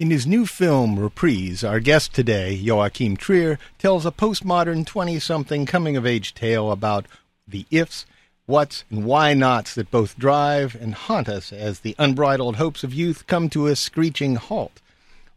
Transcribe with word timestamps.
In 0.00 0.12
his 0.12 0.28
new 0.28 0.46
film, 0.46 0.96
Reprise, 0.96 1.64
our 1.64 1.80
guest 1.80 2.14
today, 2.14 2.52
Joachim 2.52 3.16
Trier, 3.16 3.58
tells 3.80 4.06
a 4.06 4.12
postmodern 4.12 4.86
20 4.86 5.18
something 5.18 5.66
coming 5.66 5.96
of 5.96 6.06
age 6.06 6.34
tale 6.34 6.70
about 6.70 7.06
the 7.48 7.66
ifs, 7.72 8.06
whats, 8.46 8.84
and 8.90 9.04
why 9.04 9.34
nots 9.34 9.74
that 9.74 9.90
both 9.90 10.16
drive 10.16 10.76
and 10.80 10.94
haunt 10.94 11.28
us 11.28 11.52
as 11.52 11.80
the 11.80 11.96
unbridled 11.98 12.54
hopes 12.54 12.84
of 12.84 12.94
youth 12.94 13.26
come 13.26 13.50
to 13.50 13.66
a 13.66 13.74
screeching 13.74 14.36
halt. 14.36 14.80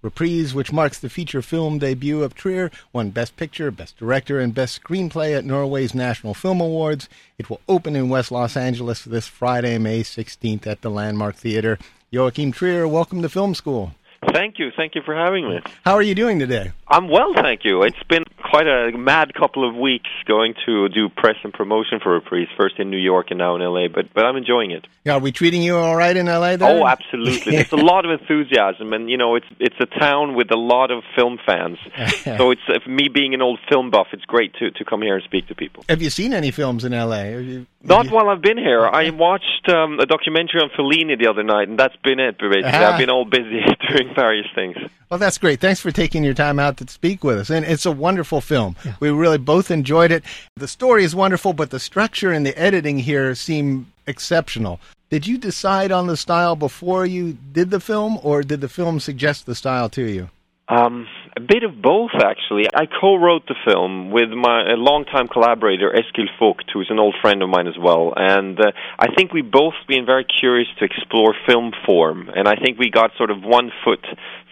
Reprise, 0.04 0.54
which 0.54 0.72
marks 0.72 1.00
the 1.00 1.10
feature 1.10 1.42
film 1.42 1.80
debut 1.80 2.22
of 2.22 2.36
Trier, 2.36 2.70
won 2.94 3.10
Best 3.10 3.36
Picture, 3.38 3.72
Best 3.72 3.98
Director, 3.98 4.40
and 4.40 4.54
Best 4.54 4.80
Screenplay 4.80 5.36
at 5.36 5.44
Norway's 5.44 5.96
National 5.96 6.36
Film 6.36 6.62
Awards. 6.62 7.10
It 7.40 7.50
will 7.50 7.62
open 7.68 7.96
in 7.96 8.10
West 8.10 8.32
Los 8.32 8.56
Angeles 8.56 9.06
this 9.06 9.26
Friday, 9.26 9.80
May 9.80 10.04
16th 10.04 10.68
at 10.68 10.82
the 10.82 10.92
Landmark 10.92 11.36
Theater. 11.36 11.80
Joachim 12.12 12.52
Trier, 12.52 12.88
welcome 12.88 13.24
to 13.24 13.30
Film 13.30 13.56
School. 13.56 13.96
Thank 14.34 14.60
you. 14.60 14.70
Thank 14.76 14.96
you 14.96 15.02
for 15.04 15.16
having 15.16 15.50
me. 15.50 15.60
How 15.84 15.94
are 15.94 16.02
you 16.02 16.14
doing 16.14 16.40
today? 16.40 16.72
I'm 16.88 17.10
well, 17.10 17.34
thank 17.34 17.62
you. 17.64 17.84
It's 17.84 18.02
been 18.08 18.24
quite 18.38 18.68
a 18.68 18.96
mad 18.96 19.34
couple 19.34 19.68
of 19.68 19.76
weeks 19.76 20.10
going 20.26 20.54
to 20.66 20.90
do 20.90 21.10
press 21.10 21.36
and 21.44 21.52
promotion 21.52 22.00
for 22.02 22.14
Reprise, 22.14 22.48
first 22.58 22.80
in 22.80 22.92
New 22.92 22.98
York 22.98 23.28
and 23.32 23.40
now 23.40 23.56
in 23.56 23.62
LA, 23.62 23.88
but 23.88 24.14
but 24.14 24.26
I'm 24.26 24.36
enjoying 24.36 24.72
it. 24.72 24.86
Yeah, 25.04 25.14
are 25.14 25.20
we 25.20 25.32
treating 25.32 25.64
you 25.64 25.76
all 25.76 25.96
right 25.96 26.16
in 26.16 26.28
LA 26.28 26.56
there? 26.58 26.70
Oh, 26.70 26.86
absolutely. 26.86 27.54
There's 27.54 27.72
a 27.72 27.76
lot 27.92 28.06
of 28.06 28.20
enthusiasm 28.20 28.94
and 28.94 29.10
you 29.10 29.18
know, 29.18 29.36
it's 29.36 29.48
it's 29.60 29.76
a 29.80 29.88
town 30.00 30.36
with 30.36 30.52
a 30.52 30.58
lot 30.58 30.92
of 30.92 31.04
film 31.16 31.40
fans. 31.46 31.80
so 32.24 32.52
it's 32.52 32.88
me 32.88 33.08
being 33.08 33.34
an 33.34 33.42
old 33.42 33.60
film 33.70 33.90
buff, 33.90 34.08
it's 34.14 34.26
great 34.26 34.54
to 34.56 34.70
to 34.72 34.86
come 34.86 35.02
here 35.02 35.16
and 35.16 35.24
speak 35.24 35.48
to 35.48 35.56
people. 35.56 35.84
Have 35.90 36.02
you 36.02 36.10
seen 36.10 36.34
any 36.34 36.52
films 36.52 36.86
in 36.86 36.92
LA? 36.92 37.66
You, 37.82 37.88
Not 37.88 38.06
you... 38.06 38.12
while 38.12 38.30
I've 38.30 38.42
been 38.42 38.58
here. 38.58 38.86
I 38.86 39.10
watched 39.10 39.68
um, 39.70 40.00
a 40.00 40.06
documentary 40.06 40.62
on 40.62 40.70
Fellini 40.70 41.18
the 41.18 41.28
other 41.28 41.44
night 41.44 41.68
and 41.68 41.80
that's 41.80 41.96
been 41.98 42.20
it 42.20 42.38
basically. 42.38 42.64
Uh-huh. 42.64 42.92
I've 42.92 43.00
been 43.00 43.10
all 43.10 43.26
busy 43.26 43.62
doing 43.90 44.14
various 44.14 44.48
things. 44.54 44.78
Well, 45.10 45.20
that's 45.20 45.38
great. 45.38 45.60
Thanks 45.60 45.80
for 45.80 45.92
taking 45.92 46.24
your 46.24 46.34
time 46.34 46.60
out 46.60 46.78
to 46.78 46.88
speak 46.88 47.24
with 47.24 47.38
us. 47.38 47.50
And 47.50 47.66
it's 47.66 47.86
a 47.86 47.92
wonderful 47.92 48.40
film. 48.40 48.76
Yeah. 48.86 48.96
We 49.00 49.10
really 49.10 49.38
both 49.38 49.72
enjoyed 49.72 50.12
it. 50.12 50.24
The 50.56 50.68
story 50.68 51.04
is 51.04 51.16
wonderful, 51.16 51.54
but 51.54 51.70
the 51.70 51.80
structure 51.80 52.32
and 52.32 52.46
the 52.46 52.58
editing 52.58 53.00
here 53.00 53.36
seem 53.36 53.92
exceptional. 54.08 54.80
Did 55.10 55.28
you 55.28 55.38
decide 55.38 55.92
on 55.92 56.08
the 56.08 56.16
style 56.16 56.56
before 56.56 57.06
you 57.06 57.38
did 57.52 57.70
the 57.70 57.82
film, 57.82 58.18
or 58.24 58.44
did 58.44 58.62
the 58.62 58.70
film 58.70 59.02
suggest 59.02 59.46
the 59.46 59.56
style 59.56 59.90
to 59.90 60.04
you? 60.04 60.30
Um, 60.72 61.06
a 61.36 61.42
bit 61.42 61.64
of 61.64 61.82
both, 61.82 62.12
actually. 62.16 62.64
I 62.74 62.86
co-wrote 62.86 63.44
the 63.48 63.56
film 63.68 64.10
with 64.10 64.30
my 64.30 64.72
a 64.72 64.80
longtime 64.80 65.28
collaborator, 65.28 65.92
Eskil 65.92 66.28
Vogt, 66.40 66.64
who's 66.74 66.88
an 66.90 66.98
old 66.98 67.16
friend 67.22 67.44
of 67.44 67.50
mine 67.50 67.68
as 67.68 67.78
well. 67.78 68.14
And 68.16 68.58
uh, 68.58 68.72
I 68.98 69.08
think 69.14 69.34
we 69.34 69.42
both 69.42 69.74
been 69.90 70.06
very 70.06 70.24
curious 70.24 70.70
to 70.80 70.86
explore 70.86 71.36
film 71.46 71.74
form, 71.86 72.30
and 72.34 72.48
I 72.48 72.56
think 72.56 72.80
we 72.80 72.90
got 72.90 73.12
sort 73.18 73.32
of 73.32 73.44
one 73.44 73.72
foot 73.84 74.06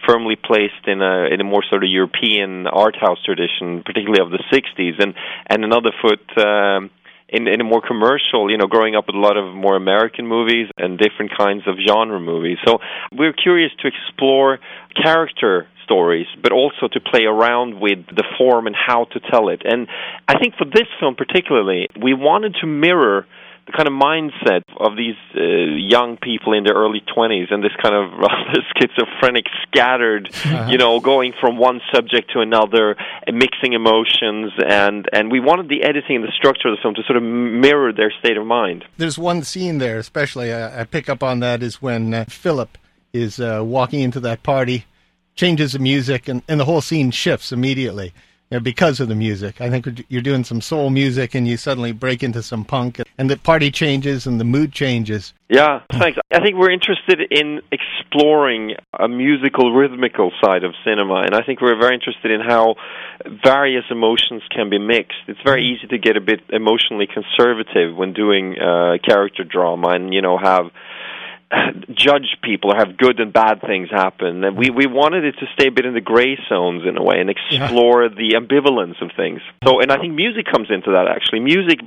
firmly 0.06 0.36
placed 0.36 0.86
in 0.86 1.00
a 1.00 1.32
in 1.32 1.40
a 1.40 1.44
more 1.44 1.64
sort 1.68 1.84
of 1.84 1.90
European 1.90 2.66
art 2.66 2.96
house 3.00 3.18
tradition, 3.24 3.82
particularly 3.82 4.20
of 4.20 4.30
the 4.30 4.44
'60s, 4.52 5.02
and 5.02 5.14
and 5.46 5.64
another 5.64 5.92
foot. 6.02 6.20
Um, 6.36 6.90
in, 7.32 7.46
in 7.46 7.60
a 7.60 7.64
more 7.64 7.80
commercial, 7.80 8.50
you 8.50 8.58
know, 8.58 8.66
growing 8.66 8.96
up 8.96 9.06
with 9.06 9.14
a 9.14 9.20
lot 9.20 9.36
of 9.36 9.54
more 9.54 9.76
American 9.76 10.26
movies 10.26 10.66
and 10.76 10.98
different 10.98 11.30
kinds 11.38 11.62
of 11.68 11.76
genre 11.86 12.18
movies. 12.18 12.58
So 12.66 12.78
we're 13.12 13.32
curious 13.32 13.70
to 13.82 13.86
explore 13.86 14.58
character 15.00 15.68
stories, 15.90 16.26
but 16.40 16.52
also 16.52 16.86
to 16.92 17.00
play 17.00 17.24
around 17.24 17.80
with 17.80 18.06
the 18.06 18.24
form 18.38 18.66
and 18.68 18.76
how 18.76 19.06
to 19.06 19.20
tell 19.30 19.48
it. 19.48 19.62
And 19.64 19.88
I 20.28 20.38
think 20.38 20.54
for 20.54 20.64
this 20.64 20.86
film 21.00 21.16
particularly, 21.16 21.88
we 22.00 22.14
wanted 22.14 22.54
to 22.60 22.66
mirror 22.66 23.26
the 23.66 23.72
kind 23.72 23.88
of 23.88 23.94
mindset 23.94 24.62
of 24.78 24.96
these 24.96 25.18
uh, 25.36 25.40
young 25.76 26.16
people 26.16 26.52
in 26.52 26.64
their 26.64 26.74
early 26.74 27.02
20s 27.16 27.52
and 27.52 27.62
this 27.62 27.74
kind 27.82 27.94
of 27.94 28.10
rather 28.18 28.60
schizophrenic, 28.78 29.46
scattered, 29.62 30.30
uh-huh. 30.32 30.68
you 30.70 30.78
know, 30.78 31.00
going 31.00 31.32
from 31.40 31.58
one 31.58 31.80
subject 31.92 32.32
to 32.32 32.40
another, 32.40 32.96
mixing 33.32 33.72
emotions, 33.74 34.52
and 34.64 35.08
and 35.12 35.30
we 35.30 35.40
wanted 35.40 35.68
the 35.68 35.82
editing 35.82 36.16
and 36.16 36.24
the 36.24 36.32
structure 36.36 36.68
of 36.68 36.76
the 36.76 36.82
film 36.82 36.94
to 36.94 37.02
sort 37.02 37.16
of 37.16 37.22
mirror 37.22 37.92
their 37.92 38.12
state 38.20 38.36
of 38.36 38.46
mind. 38.46 38.84
There's 38.96 39.18
one 39.18 39.42
scene 39.42 39.78
there, 39.78 39.98
especially 39.98 40.52
I, 40.52 40.80
I 40.80 40.84
pick 40.84 41.08
up 41.08 41.22
on 41.22 41.40
that, 41.40 41.62
is 41.62 41.82
when 41.82 42.14
uh, 42.14 42.24
Philip 42.28 42.78
is 43.12 43.40
uh, 43.40 43.62
walking 43.64 44.00
into 44.00 44.20
that 44.20 44.42
party 44.42 44.86
changes 45.40 45.72
the 45.72 45.78
music, 45.78 46.28
and, 46.28 46.42
and 46.48 46.60
the 46.60 46.66
whole 46.66 46.82
scene 46.82 47.10
shifts 47.10 47.50
immediately 47.50 48.12
you 48.50 48.58
know, 48.58 48.60
because 48.60 49.00
of 49.00 49.08
the 49.08 49.14
music. 49.14 49.60
I 49.60 49.70
think 49.70 50.04
you're 50.08 50.20
doing 50.20 50.44
some 50.44 50.60
soul 50.60 50.90
music, 50.90 51.34
and 51.34 51.48
you 51.48 51.56
suddenly 51.56 51.92
break 51.92 52.22
into 52.22 52.42
some 52.42 52.62
punk, 52.62 53.00
and 53.16 53.30
the 53.30 53.38
party 53.38 53.70
changes 53.70 54.26
and 54.26 54.38
the 54.38 54.44
mood 54.44 54.72
changes. 54.72 55.32
Yeah, 55.48 55.80
thanks. 55.92 56.18
I 56.30 56.40
think 56.40 56.56
we're 56.56 56.72
interested 56.72 57.20
in 57.30 57.62
exploring 57.72 58.74
a 58.92 59.08
musical, 59.08 59.72
rhythmical 59.72 60.30
side 60.44 60.62
of 60.62 60.74
cinema, 60.84 61.22
and 61.24 61.34
I 61.34 61.42
think 61.42 61.62
we're 61.62 61.80
very 61.80 61.94
interested 61.94 62.32
in 62.32 62.40
how 62.40 62.74
various 63.42 63.84
emotions 63.90 64.42
can 64.54 64.68
be 64.68 64.78
mixed. 64.78 65.22
It's 65.26 65.40
very 65.42 65.64
easy 65.64 65.86
to 65.86 65.96
get 65.96 66.18
a 66.18 66.20
bit 66.20 66.40
emotionally 66.50 67.06
conservative 67.06 67.96
when 67.96 68.12
doing 68.12 68.56
uh, 68.58 68.98
character 69.02 69.42
drama, 69.42 69.88
and 69.94 70.12
you 70.12 70.20
know 70.20 70.36
have 70.36 70.66
judge 71.94 72.36
people 72.42 72.72
or 72.72 72.76
have 72.76 72.96
good 72.96 73.20
and 73.20 73.32
bad 73.32 73.60
things 73.60 73.90
happen. 73.90 74.44
And 74.44 74.56
we, 74.56 74.70
we 74.70 74.86
wanted 74.86 75.24
it 75.24 75.34
to 75.40 75.46
stay 75.54 75.68
a 75.68 75.70
bit 75.70 75.84
in 75.86 75.94
the 75.94 76.00
gray 76.00 76.38
zones 76.48 76.82
in 76.86 76.96
a 76.96 77.02
way 77.02 77.20
and 77.20 77.30
explore 77.30 78.04
yeah. 78.04 78.08
the 78.08 78.34
ambivalence 78.36 79.02
of 79.02 79.10
things. 79.16 79.40
So, 79.64 79.80
and 79.80 79.90
I 79.90 79.98
think 79.98 80.14
music 80.14 80.46
comes 80.46 80.68
into 80.70 80.92
that 80.92 81.08
actually. 81.08 81.40
Music 81.40 81.80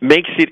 makes 0.00 0.30
it 0.38 0.50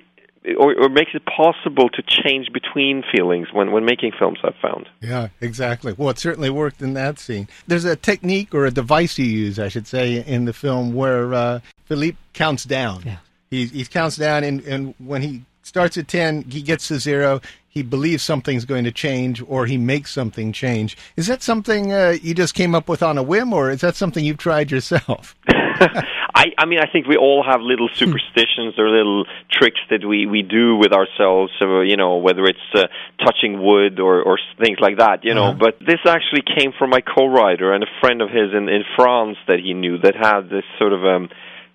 or, 0.59 0.75
or 0.75 0.89
makes 0.89 1.11
it 1.15 1.23
possible 1.27 1.91
to 1.91 2.03
change 2.03 2.51
between 2.53 3.05
feelings 3.15 3.49
when, 3.53 3.73
when 3.73 3.85
making 3.85 4.13
films, 4.19 4.39
I've 4.43 4.55
found. 4.57 4.89
Yeah, 5.01 5.29
exactly. 5.41 5.93
Well, 5.93 6.09
it 6.09 6.19
certainly 6.19 6.49
worked 6.49 6.81
in 6.81 6.95
that 6.95 7.19
scene. 7.19 7.47
There's 7.67 7.85
a 7.85 7.95
technique 7.95 8.55
or 8.55 8.65
a 8.65 8.71
device 8.71 9.19
you 9.19 9.27
use, 9.27 9.59
I 9.59 9.69
should 9.69 9.87
say, 9.87 10.25
in 10.25 10.47
the 10.47 10.55
film 10.55 10.95
where 10.95 11.35
uh, 11.35 11.61
Philippe 11.85 12.17
counts 12.33 12.65
down. 12.65 13.03
Yeah. 13.05 13.17
He, 13.51 13.67
he 13.67 13.85
counts 13.85 14.17
down, 14.17 14.45
and, 14.45 14.63
and 14.63 14.95
when 14.99 15.21
he 15.21 15.45
starts 15.63 15.99
at 15.99 16.09
10, 16.09 16.43
he 16.43 16.63
gets 16.63 16.89
to 16.89 16.99
zero, 16.99 17.41
he 17.71 17.83
believes 17.83 18.23
something's 18.23 18.65
going 18.65 18.85
to 18.85 18.93
change 18.93 19.43
or 19.47 19.65
he 19.65 19.79
makes 19.79 20.13
something 20.13 20.53
change. 20.53 20.97
Is 21.17 21.29
that 21.29 21.43
something 21.43 21.93
uh, 21.93 22.17
you 22.21 22.35
just 22.35 22.55
came 22.55 22.75
up 22.75 22.89
with 22.89 23.03
on 23.03 23.17
a 23.17 23.23
whim 23.23 23.53
or 23.53 23.71
is 23.71 23.81
that 23.81 23.95
something 23.95 24.25
you've 24.25 24.39
tried 24.39 24.71
yourself? 24.71 25.37
I, 26.35 26.47
I 26.59 26.67
mean, 26.67 26.81
I 26.81 26.91
think 26.91 27.07
we 27.07 27.17
all 27.17 27.45
have 27.47 27.61
little 27.61 27.89
hmm. 27.89 27.95
superstitions 27.95 28.75
or 28.77 28.89
little 28.91 29.25
tricks 29.51 29.81
that 29.91 30.05
we, 30.05 30.27
we 30.27 30.43
do 30.43 30.77
with 30.77 30.93
ourselves. 30.93 31.53
So, 31.59 31.81
you 31.81 31.97
know, 31.97 32.17
whether 32.17 32.45
it's 32.45 32.59
uh, 32.75 32.87
touching 33.25 33.63
wood 33.63 34.01
or, 34.01 34.23
or 34.23 34.39
things 34.59 34.79
like 34.81 34.99
that, 34.99 35.25
you 35.25 35.35
know. 35.35 35.51
Uh-huh. 35.51 35.59
But 35.59 35.79
this 35.81 36.01
actually 36.07 36.43
came 36.43 36.73
from 36.77 36.91
my 36.91 37.01
co-writer 37.01 37.73
and 37.73 37.85
a 37.85 37.91
friend 38.01 38.21
of 38.21 38.31
his 38.31 38.53
in, 38.53 38.69
in 38.69 38.85
France 38.97 39.39
that 39.47 39.61
he 39.61 39.75
knew 39.75 39.99
that 39.99 40.17
had 40.17 40.51
this 40.51 40.65
sort 40.79 40.93
of 40.93 41.05
um, 41.05 41.29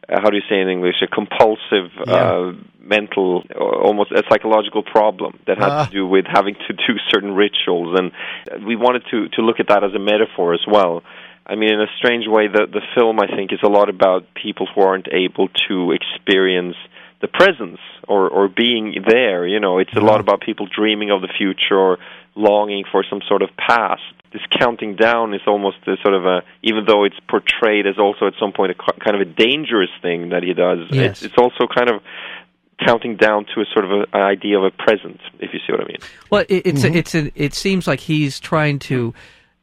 uh, 0.08 0.20
how 0.22 0.30
do 0.30 0.38
you 0.38 0.44
say 0.50 0.60
in 0.60 0.70
English, 0.70 0.96
a 1.02 1.08
compulsive 1.08 1.92
yeah. 2.06 2.14
uh, 2.14 2.54
mental, 2.80 3.44
almost 3.60 4.12
a 4.12 4.24
psychological 4.30 4.84
problem 4.84 5.40
that 5.48 5.58
had 5.58 5.70
uh. 5.70 5.86
to 5.86 5.92
do 5.92 6.08
with 6.08 6.26
having 6.32 6.56
to 6.68 6.74
do 6.88 6.94
certain 7.10 7.34
rituals, 7.34 7.98
and 8.00 8.66
we 8.66 8.76
wanted 8.76 9.04
to 9.12 9.30
to 9.30 9.42
look 9.42 9.60
at 9.60 9.68
that 9.68 9.84
as 9.84 9.94
a 9.94 10.00
metaphor 10.00 10.54
as 10.54 10.66
well. 10.68 11.04
I 11.48 11.56
mean, 11.56 11.74
in 11.74 11.82
a 11.82 11.88
strange 11.98 12.26
way, 12.28 12.48
the 12.48 12.66
the 12.72 12.82
film 12.96 13.20
I 13.20 13.28
think 13.28 13.54
is 13.54 13.60
a 13.64 13.70
lot 13.70 13.90
about 13.90 14.26
people 14.34 14.68
who 14.74 14.82
aren't 14.82 15.08
able 15.12 15.48
to 15.68 15.92
experience 15.92 16.76
the 17.22 17.28
presence 17.28 17.80
or 18.08 18.30
or 18.30 18.48
being 18.48 19.04
there. 19.08 19.48
You 19.48 19.60
know, 19.60 19.80
it's 19.80 19.94
a 19.96 20.02
lot 20.02 20.20
about 20.20 20.42
people 20.42 20.68
dreaming 20.68 21.12
of 21.12 21.22
the 21.22 21.30
future 21.38 21.78
or 21.78 21.98
longing 22.36 22.84
for 22.92 23.04
some 23.10 23.22
sort 23.28 23.42
of 23.42 23.50
past 23.58 24.02
this 24.34 24.42
counting 24.60 24.96
down 24.96 25.34
is 25.34 25.42
almost 25.48 25.78
a 25.88 25.96
sort 26.02 26.14
of 26.14 26.26
a 26.26 26.44
even 26.62 26.84
though 26.86 27.06
it's 27.06 27.16
portrayed 27.30 27.88
as 27.88 27.98
also 27.98 28.28
at 28.28 28.34
some 28.40 28.52
point 28.52 28.72
a 28.72 28.76
kind 28.76 29.16
of 29.16 29.22
a 29.22 29.26
dangerous 29.26 29.90
thing 30.02 30.30
that 30.30 30.44
he 30.44 30.54
does 30.54 30.80
yes. 30.92 31.12
it's, 31.12 31.24
it's 31.24 31.38
also 31.38 31.66
kind 31.74 31.90
of 31.90 32.02
counting 32.86 33.16
down 33.16 33.46
to 33.46 33.62
a 33.62 33.66
sort 33.74 33.86
of 33.86 33.92
a, 33.92 34.02
an 34.12 34.22
idea 34.22 34.58
of 34.58 34.66
a 34.66 34.72
present 34.72 35.20
if 35.40 35.54
you 35.54 35.60
see 35.66 35.72
what 35.72 35.80
i 35.80 35.86
mean 35.86 35.98
well 36.30 36.44
it, 36.50 36.68
it's 36.68 36.84
mm-hmm. 36.84 36.96
a, 36.96 36.98
it's 36.98 37.16
a, 37.16 37.32
it 37.36 37.54
seems 37.54 37.88
like 37.88 38.02
he's 38.02 38.40
trying 38.40 38.78
to 38.78 39.14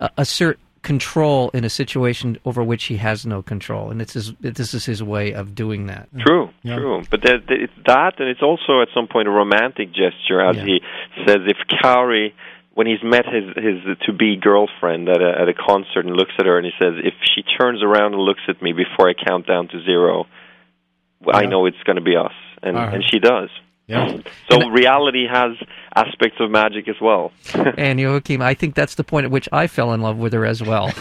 uh, 0.00 0.08
assert 0.16 0.58
control 0.82 1.50
in 1.50 1.64
a 1.64 1.70
situation 1.70 2.38
over 2.44 2.62
which 2.62 2.84
he 2.84 2.96
has 2.96 3.24
no 3.24 3.40
control, 3.40 3.90
and 3.90 4.02
it's 4.02 4.14
his, 4.14 4.32
this 4.40 4.74
is 4.74 4.84
his 4.84 5.02
way 5.02 5.32
of 5.32 5.54
doing 5.54 5.86
that. 5.86 6.08
True, 6.18 6.50
yeah. 6.62 6.76
true. 6.76 7.02
But 7.10 7.22
that, 7.22 7.44
it's 7.48 7.72
that, 7.86 8.18
and 8.18 8.28
it's 8.28 8.42
also 8.42 8.82
at 8.82 8.88
some 8.94 9.06
point 9.06 9.28
a 9.28 9.30
romantic 9.30 9.88
gesture, 9.88 10.40
as 10.40 10.56
yeah. 10.56 10.64
he 10.64 10.80
says, 11.26 11.38
if 11.46 11.56
Kari 11.68 12.34
when 12.74 12.86
he's 12.86 13.02
met 13.02 13.26
his 13.26 13.44
his 13.56 13.98
to 14.06 14.12
be 14.12 14.36
girlfriend 14.36 15.08
at 15.08 15.20
a 15.20 15.40
at 15.42 15.48
a 15.48 15.54
concert 15.54 16.06
and 16.06 16.16
looks 16.16 16.32
at 16.38 16.46
her 16.46 16.56
and 16.56 16.66
he 16.66 16.72
says, 16.80 16.94
"If 17.02 17.14
she 17.22 17.42
turns 17.42 17.82
around 17.82 18.14
and 18.14 18.22
looks 18.22 18.42
at 18.48 18.62
me 18.62 18.72
before 18.72 19.08
I 19.08 19.14
count 19.14 19.46
down 19.46 19.68
to 19.68 19.82
zero, 19.84 20.26
I 21.30 21.46
know 21.46 21.66
it's 21.66 21.82
going 21.84 21.96
to 21.96 22.02
be 22.02 22.16
us, 22.16 22.32
and 22.62 22.76
right. 22.76 22.94
and 22.94 23.04
she 23.04 23.18
does. 23.18 23.50
Yeah. 23.86 24.18
So 24.50 24.70
reality 24.70 25.26
has 25.30 25.52
aspects 25.94 26.38
of 26.40 26.50
magic 26.50 26.88
as 26.88 26.96
well. 27.00 27.32
And 27.76 27.98
Joachim, 27.98 28.42
I 28.42 28.54
think 28.54 28.74
that's 28.74 28.94
the 28.96 29.04
point 29.04 29.24
at 29.24 29.30
which 29.30 29.48
I 29.52 29.66
fell 29.66 29.92
in 29.92 30.00
love 30.02 30.16
with 30.18 30.32
her 30.34 30.44
as 30.44 30.62
well. 30.62 30.86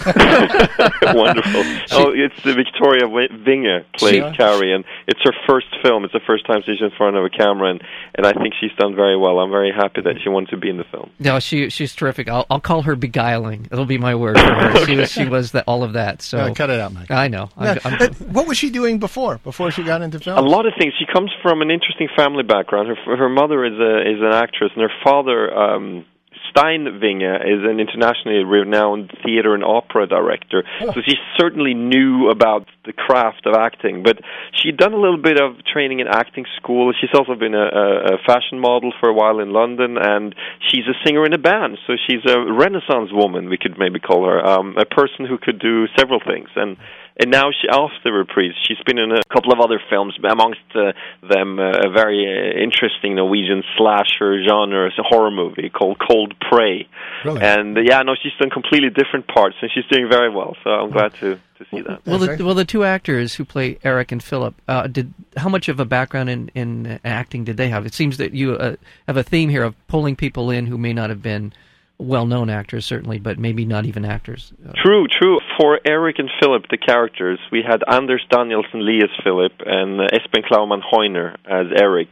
Wonderful. 1.02 1.62
oh, 1.92 2.12
it's 2.14 2.36
the 2.44 2.54
Viktoria 2.54 3.02
Wi- 3.02 3.28
Winge 3.46 3.84
plays 3.98 4.14
She- 4.32 4.38
Kari, 4.38 4.74
and 4.74 4.84
it's 5.08 5.20
her 5.24 5.34
first 5.48 5.68
film. 5.82 6.04
It's 6.04 6.14
the 6.14 6.20
first 6.26 6.46
time 6.46 6.62
she's 6.66 6.82
in 6.82 6.92
front 6.98 7.16
of 7.16 7.26
a 7.26 7.30
camera, 7.30 7.72
and, 7.72 7.82
and 8.16 8.26
I 8.26 8.34
think 8.34 8.54
she's 8.60 8.72
done 8.78 8.96
very 8.96 9.18
well. 9.18 9.40
I'm 9.40 9.52
very 9.52 9.72
happy 9.72 10.02
that 10.02 10.16
she 10.24 10.30
wanted 10.30 10.50
to 10.52 10.58
be 10.58 10.70
in 10.70 10.78
the 10.78 10.84
film. 10.86 11.10
no, 11.20 11.40
she 11.40 11.70
she's 11.70 11.94
terrific. 11.96 12.28
I'll 12.30 12.46
I'll 12.50 12.60
call 12.60 12.84
her 12.84 12.96
beguiling. 12.96 13.68
It'll 13.72 13.86
be 13.86 13.98
my 13.98 14.16
word 14.16 14.38
for 14.40 14.46
her. 14.46 14.86
She 14.92 14.96
was 14.96 15.12
she 15.12 15.26
was 15.28 15.52
the, 15.52 15.64
all 15.64 15.84
of 15.84 15.94
that. 15.94 16.22
So 16.22 16.54
cut 16.56 16.70
it 16.70 16.80
out, 16.80 16.94
Mike. 16.94 17.12
I 17.12 17.28
know. 17.28 17.50
Yeah, 17.60 17.78
I'm, 17.86 17.94
I'm, 17.94 18.02
uh, 18.02 18.08
what 18.32 18.48
was 18.48 18.58
she 18.58 18.70
doing 18.70 18.98
before? 19.00 19.38
Before 19.44 19.70
she 19.72 19.84
got 19.84 20.02
into 20.02 20.20
film? 20.20 20.38
A 20.38 20.42
lot 20.42 20.66
of 20.66 20.74
things. 20.78 20.94
She 20.98 21.06
comes 21.06 21.32
from 21.42 21.62
an 21.62 21.70
interesting 21.70 22.08
family 22.16 22.44
background. 22.44 22.88
Her 22.90 23.18
her 23.18 23.30
mother 23.30 23.64
is 23.66 23.74
a 23.80 24.02
is 24.02 24.20
an 24.22 24.34
actress, 24.34 24.72
her 24.82 24.92
father. 25.04 25.54
Um, 25.54 26.06
Stein 26.50 26.84
Winge 27.00 27.36
is 27.48 27.64
an 27.64 27.80
internationally 27.80 28.44
renowned 28.44 29.12
theater 29.24 29.54
and 29.54 29.64
opera 29.64 30.06
director, 30.06 30.64
so 30.80 31.00
she 31.06 31.16
certainly 31.38 31.74
knew 31.74 32.30
about 32.30 32.68
the 32.84 32.92
craft 32.92 33.46
of 33.46 33.54
acting. 33.56 34.04
But 34.04 34.20
she'd 34.52 34.76
done 34.76 34.92
a 34.94 34.98
little 35.00 35.22
bit 35.22 35.40
of 35.40 35.64
training 35.64 36.00
in 36.00 36.08
acting 36.08 36.46
school. 36.58 36.92
She's 37.00 37.12
also 37.14 37.36
been 37.36 37.54
a, 37.54 37.68
a, 37.68 38.16
a 38.16 38.18
fashion 38.26 38.60
model 38.60 38.92
for 39.00 39.08
a 39.08 39.14
while 39.14 39.40
in 39.40 39.54
London, 39.54 39.98
and 39.98 40.36
she's 40.70 40.84
a 40.88 40.98
singer 41.06 41.26
in 41.26 41.34
a 41.34 41.38
band. 41.38 41.78
So 41.88 41.94
she's 42.08 42.24
a 42.28 42.40
Renaissance 42.52 43.12
woman, 43.14 43.48
we 43.48 43.58
could 43.58 43.78
maybe 43.78 44.00
call 44.00 44.26
her, 44.26 44.46
um, 44.46 44.76
a 44.78 44.86
person 44.86 45.26
who 45.26 45.38
could 45.38 45.60
do 45.60 45.86
several 45.98 46.20
things. 46.20 46.50
And 46.56 46.76
and 47.20 47.32
now 47.32 47.50
she 47.52 47.68
after 47.70 48.12
reprise 48.12 48.52
she's 48.68 48.78
been 48.86 48.98
in 48.98 49.12
a 49.12 49.22
couple 49.34 49.52
of 49.52 49.60
other 49.60 49.80
films 49.90 50.18
amongst 50.30 50.60
uh, 50.76 50.92
them 51.28 51.60
uh, 51.60 51.72
a 51.72 51.90
very 51.90 52.26
uh, 52.26 52.62
interesting 52.62 53.16
norwegian 53.16 53.64
slasher 53.78 54.44
genre 54.48 54.88
it's 54.88 54.98
a 54.98 55.04
horror 55.04 55.32
movie 55.32 55.70
called 55.70 55.98
cold 56.00 56.34
prey 56.40 56.88
Really? 57.26 57.42
and 57.42 57.78
uh, 57.78 57.82
yeah 57.82 58.02
no 58.02 58.16
she's 58.22 58.34
done 58.40 58.50
completely 58.50 58.90
different 58.90 59.28
parts 59.28 59.56
and 59.62 59.72
she's 59.74 59.86
doing 59.92 60.08
very 60.10 60.30
well 60.30 60.56
so 60.64 60.70
i'm 60.70 60.92
glad 60.92 61.14
to 61.16 61.40
to 61.62 61.66
see 61.70 61.82
that 61.82 62.06
well, 62.06 62.18
the, 62.18 62.44
well, 62.44 62.56
the 62.56 62.66
two 62.66 62.84
actors 62.84 63.36
who 63.36 63.46
play 63.46 63.78
Eric 63.84 64.12
and 64.12 64.24
Philip, 64.24 64.56
uh, 64.68 64.88
did 64.88 65.14
how 65.38 65.50
much 65.50 65.70
of 65.70 65.80
a 65.80 65.86
background 65.86 66.30
in, 66.30 66.50
in 66.56 67.00
acting 67.06 67.44
did 67.44 67.58
they 67.58 67.70
have? 67.70 67.86
It 67.86 67.94
seems 67.94 68.18
that 68.18 68.34
you 68.34 68.54
uh, 68.54 68.76
have 69.08 69.18
a 69.18 69.24
theme 69.24 69.50
here 69.50 69.64
of 69.64 69.76
pulling 69.88 70.16
people 70.16 70.50
in 70.50 70.66
who 70.66 70.78
may 70.78 70.94
not 70.94 71.10
have 71.10 71.22
been 71.22 71.54
well-known 72.02 72.50
actors, 72.50 72.86
certainly, 72.86 73.20
but 73.20 73.38
maybe 73.38 73.66
not 73.66 73.86
even 73.86 74.06
actors. 74.06 74.54
True, 74.84 75.08
true. 75.08 75.40
For 75.60 75.80
Eric 75.86 76.18
and 76.20 76.30
Philip, 76.42 76.66
the 76.70 76.78
characters, 76.78 77.40
we 77.52 77.64
had 77.66 77.84
Anders 77.88 78.26
Danielsen 78.30 78.86
Lie 78.86 79.04
as 79.04 79.24
Philip 79.24 79.54
and 79.66 80.00
Espen 80.10 80.44
Klouman 80.50 80.82
Høiner 80.82 81.36
as 81.46 81.68
Eric, 81.76 82.10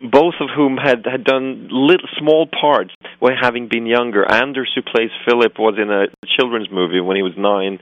both 0.00 0.34
of 0.40 0.48
whom 0.54 0.76
had, 0.76 1.04
had 1.04 1.24
done 1.24 1.68
little 1.70 2.08
small 2.18 2.46
parts 2.46 2.94
when 3.18 3.34
having 3.40 3.68
been 3.68 3.86
younger. 3.86 4.24
Anders, 4.30 4.70
who 4.74 4.82
plays 4.82 5.10
Philip, 5.26 5.58
was 5.58 5.74
in 5.78 5.90
a 5.90 6.06
children's 6.38 6.70
movie 6.70 7.00
when 7.00 7.16
he 7.16 7.22
was 7.22 7.34
nine 7.36 7.80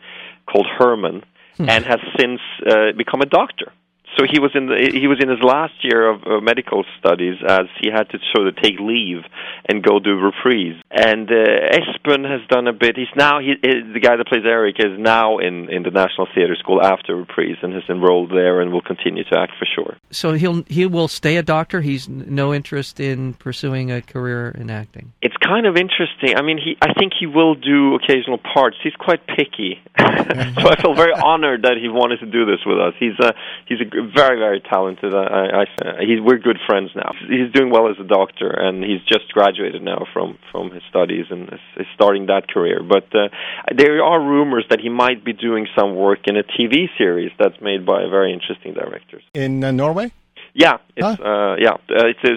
called 0.50 0.66
Herman, 0.78 1.22
and 1.58 1.84
has 1.84 2.00
since 2.18 2.40
uh, 2.66 2.92
become 2.96 3.20
a 3.20 3.26
doctor. 3.26 3.72
So 4.16 4.24
he 4.30 4.38
was 4.38 4.52
in 4.54 4.66
the, 4.66 4.90
he 4.92 5.06
was 5.08 5.18
in 5.20 5.28
his 5.28 5.42
last 5.42 5.74
year 5.82 6.08
of 6.10 6.22
uh, 6.22 6.40
medical 6.40 6.84
studies 6.98 7.36
as 7.46 7.66
he 7.80 7.90
had 7.90 8.08
to 8.10 8.18
sort 8.34 8.48
of 8.48 8.56
take 8.56 8.78
leave 8.78 9.22
and 9.68 9.82
go 9.82 9.98
do 9.98 10.14
reprise. 10.14 10.80
And 10.90 11.28
uh, 11.30 11.74
Espen 11.74 12.28
has 12.28 12.46
done 12.48 12.68
a 12.68 12.72
bit. 12.72 12.96
He's 12.96 13.12
now 13.16 13.40
he 13.40 13.54
the 13.60 14.00
guy 14.00 14.16
that 14.16 14.26
plays 14.26 14.44
Eric 14.44 14.76
is 14.78 14.98
now 14.98 15.38
in 15.38 15.70
in 15.70 15.82
the 15.82 15.90
National 15.90 16.28
Theatre 16.34 16.56
School 16.56 16.82
after 16.82 17.16
reprise 17.16 17.56
and 17.62 17.72
has 17.74 17.82
enrolled 17.88 18.30
there 18.30 18.60
and 18.60 18.72
will 18.72 18.82
continue 18.82 19.24
to 19.24 19.38
act 19.38 19.52
for 19.58 19.66
sure. 19.66 19.96
So 20.10 20.32
he'll 20.32 20.62
he 20.68 20.86
will 20.86 21.08
stay 21.08 21.36
a 21.36 21.42
doctor. 21.42 21.80
He's 21.80 22.08
n- 22.08 22.26
no 22.28 22.54
interest 22.54 23.00
in 23.00 23.34
pursuing 23.34 23.90
a 23.90 24.00
career 24.00 24.50
in 24.50 24.70
acting. 24.70 25.12
It's 25.22 25.36
kind 25.38 25.66
of 25.66 25.76
interesting. 25.76 26.36
I 26.36 26.42
mean, 26.42 26.58
he 26.58 26.76
I 26.80 26.92
think 26.94 27.12
he 27.18 27.26
will 27.26 27.54
do 27.54 27.96
occasional 27.96 28.38
parts. 28.38 28.76
He's 28.82 28.94
quite 28.94 29.26
picky, 29.26 29.80
so 29.98 30.68
I 30.68 30.80
feel 30.80 30.94
very 30.94 31.14
honored 31.14 31.62
that 31.62 31.76
he 31.80 31.88
wanted 31.88 32.20
to 32.20 32.26
do 32.26 32.44
this 32.44 32.60
with 32.64 32.78
us. 32.78 32.94
He's 32.98 33.18
a 33.20 33.34
he's 33.66 33.80
a 33.80 34.03
very 34.14 34.38
very 34.38 34.60
talented. 34.60 35.14
I, 35.14 35.62
I, 35.62 35.64
he's 36.00 36.20
we're 36.20 36.38
good 36.38 36.58
friends 36.66 36.90
now. 36.94 37.12
He's 37.20 37.52
doing 37.52 37.70
well 37.70 37.88
as 37.88 37.96
a 38.00 38.04
doctor, 38.04 38.50
and 38.50 38.82
he's 38.82 39.02
just 39.06 39.32
graduated 39.32 39.82
now 39.82 40.06
from 40.12 40.38
from 40.50 40.70
his 40.70 40.82
studies 40.88 41.26
and 41.30 41.48
is, 41.52 41.86
starting 41.94 42.26
that 42.26 42.48
career. 42.48 42.82
But 42.82 43.14
uh, 43.14 43.28
there 43.76 44.02
are 44.02 44.20
rumors 44.20 44.66
that 44.70 44.80
he 44.80 44.88
might 44.88 45.24
be 45.24 45.32
doing 45.32 45.66
some 45.78 45.94
work 45.94 46.20
in 46.26 46.36
a 46.36 46.42
TV 46.42 46.86
series 46.98 47.30
that's 47.38 47.60
made 47.60 47.86
by 47.86 48.06
very 48.10 48.32
interesting 48.32 48.74
directors. 48.74 49.22
in 49.34 49.62
uh, 49.62 49.70
Norway? 49.70 50.12
Yeah, 50.54 50.78
it's 50.96 51.20
uh, 51.20 51.56
yeah, 51.58 51.74
uh, 51.74 52.06
it's 52.06 52.22
a 52.22 52.36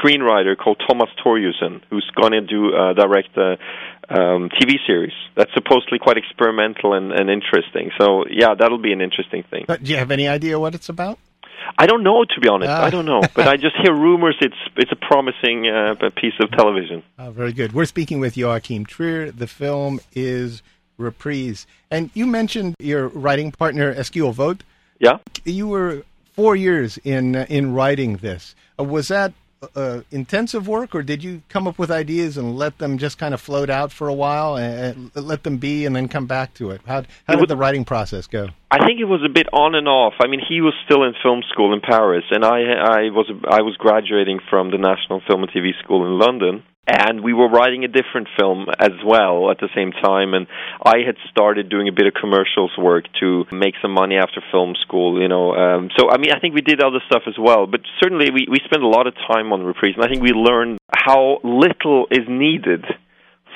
screenwriter 0.00 0.56
called 0.56 0.82
Thomas 0.88 1.10
Torjussen 1.22 1.82
who's 1.90 2.10
going 2.14 2.32
to 2.32 2.40
do 2.40 2.74
uh, 2.74 2.94
direct 2.94 3.36
a 3.36 3.58
um, 4.08 4.48
TV 4.48 4.76
series 4.86 5.12
that's 5.36 5.52
supposedly 5.52 5.98
quite 5.98 6.16
experimental 6.16 6.94
and, 6.94 7.12
and 7.12 7.28
interesting. 7.28 7.90
So 8.00 8.24
yeah, 8.30 8.54
that'll 8.58 8.78
be 8.78 8.92
an 8.92 9.02
interesting 9.02 9.44
thing. 9.50 9.66
Uh, 9.68 9.76
do 9.76 9.90
you 9.92 9.98
have 9.98 10.10
any 10.10 10.26
idea 10.26 10.58
what 10.58 10.74
it's 10.74 10.88
about? 10.88 11.18
I 11.76 11.86
don't 11.86 12.02
know 12.02 12.24
to 12.24 12.40
be 12.40 12.48
honest. 12.48 12.70
Ah. 12.70 12.84
I 12.84 12.88
don't 12.88 13.04
know, 13.04 13.20
but 13.34 13.46
I 13.46 13.56
just 13.56 13.76
hear 13.82 13.92
rumors. 13.92 14.36
It's 14.40 14.56
it's 14.76 14.90
a 14.90 14.96
promising 14.96 15.68
uh, 15.68 15.94
piece 16.16 16.34
of 16.40 16.50
television. 16.52 17.02
Oh, 17.18 17.30
very 17.32 17.52
good. 17.52 17.74
We're 17.74 17.84
speaking 17.84 18.18
with 18.18 18.34
Joachim 18.34 18.86
Trier. 18.86 19.30
The 19.30 19.46
film 19.46 20.00
is 20.14 20.62
Reprise. 20.98 21.66
And 21.90 22.10
you 22.14 22.26
mentioned 22.26 22.74
your 22.80 23.08
writing 23.08 23.52
partner, 23.52 23.94
Eskil 23.94 24.32
Vogt. 24.32 24.64
Yeah. 24.98 25.18
You 25.44 25.68
were 25.68 26.04
four 26.38 26.54
years 26.54 26.98
in 26.98 27.34
uh, 27.34 27.46
in 27.48 27.74
writing 27.74 28.18
this. 28.18 28.54
Uh, 28.78 28.84
was 28.84 29.08
that 29.08 29.32
uh, 29.74 30.02
intensive 30.12 30.68
work, 30.68 30.94
or 30.94 31.02
did 31.02 31.24
you 31.24 31.42
come 31.48 31.66
up 31.66 31.80
with 31.80 31.90
ideas 31.90 32.36
and 32.36 32.56
let 32.56 32.78
them 32.78 32.96
just 32.96 33.18
kind 33.18 33.34
of 33.34 33.40
float 33.40 33.68
out 33.68 33.90
for 33.90 34.06
a 34.06 34.14
while, 34.14 34.56
and 34.56 35.10
uh, 35.16 35.20
let 35.20 35.42
them 35.42 35.56
be, 35.56 35.84
and 35.84 35.96
then 35.96 36.06
come 36.06 36.26
back 36.26 36.54
to 36.54 36.70
it? 36.70 36.80
How 36.86 37.02
how 37.26 37.34
did 37.34 37.48
the 37.48 37.56
writing 37.56 37.84
process 37.84 38.28
go? 38.28 38.50
I 38.70 38.84
think 38.84 39.00
it 39.00 39.08
was 39.08 39.24
a 39.24 39.32
bit 39.32 39.48
on 39.52 39.74
and 39.74 39.88
off. 39.88 40.14
I 40.20 40.28
mean, 40.28 40.40
he 40.46 40.60
was 40.60 40.74
still 40.84 41.02
in 41.04 41.14
film 41.22 41.40
school 41.48 41.72
in 41.72 41.80
Paris, 41.80 42.24
and 42.30 42.44
I 42.44 42.60
I 42.68 43.00
was 43.08 43.24
I 43.48 43.62
was 43.62 43.76
graduating 43.80 44.40
from 44.50 44.70
the 44.70 44.76
National 44.76 45.22
Film 45.26 45.42
and 45.42 45.50
TV 45.50 45.72
School 45.82 46.04
in 46.04 46.20
London, 46.20 46.62
and 46.84 47.24
we 47.24 47.32
were 47.32 47.48
writing 47.48 47.84
a 47.84 47.88
different 47.88 48.28
film 48.36 48.68
as 48.78 48.92
well 49.00 49.50
at 49.50 49.56
the 49.56 49.72
same 49.74 49.92
time. 49.92 50.34
And 50.34 50.46
I 50.84 51.00
had 51.00 51.16
started 51.32 51.72
doing 51.72 51.88
a 51.88 51.96
bit 51.96 52.06
of 52.08 52.12
commercials 52.12 52.76
work 52.76 53.08
to 53.20 53.48
make 53.50 53.72
some 53.80 53.92
money 53.92 54.16
after 54.16 54.44
film 54.52 54.76
school, 54.84 55.16
you 55.16 55.28
know. 55.28 55.56
Um, 55.56 55.88
so 55.96 56.10
I 56.12 56.18
mean, 56.20 56.32
I 56.36 56.38
think 56.38 56.54
we 56.54 56.60
did 56.60 56.84
other 56.84 57.00
stuff 57.08 57.24
as 57.26 57.40
well, 57.40 57.66
but 57.66 57.80
certainly 58.04 58.28
we 58.28 58.52
we 58.52 58.60
spent 58.68 58.84
a 58.84 58.88
lot 58.88 59.06
of 59.06 59.14
time 59.32 59.48
on 59.48 59.64
reprise, 59.64 59.96
and 59.96 60.04
I 60.04 60.12
think 60.12 60.20
we 60.20 60.36
learned 60.36 60.76
how 60.92 61.40
little 61.40 62.04
is 62.10 62.28
needed 62.28 62.84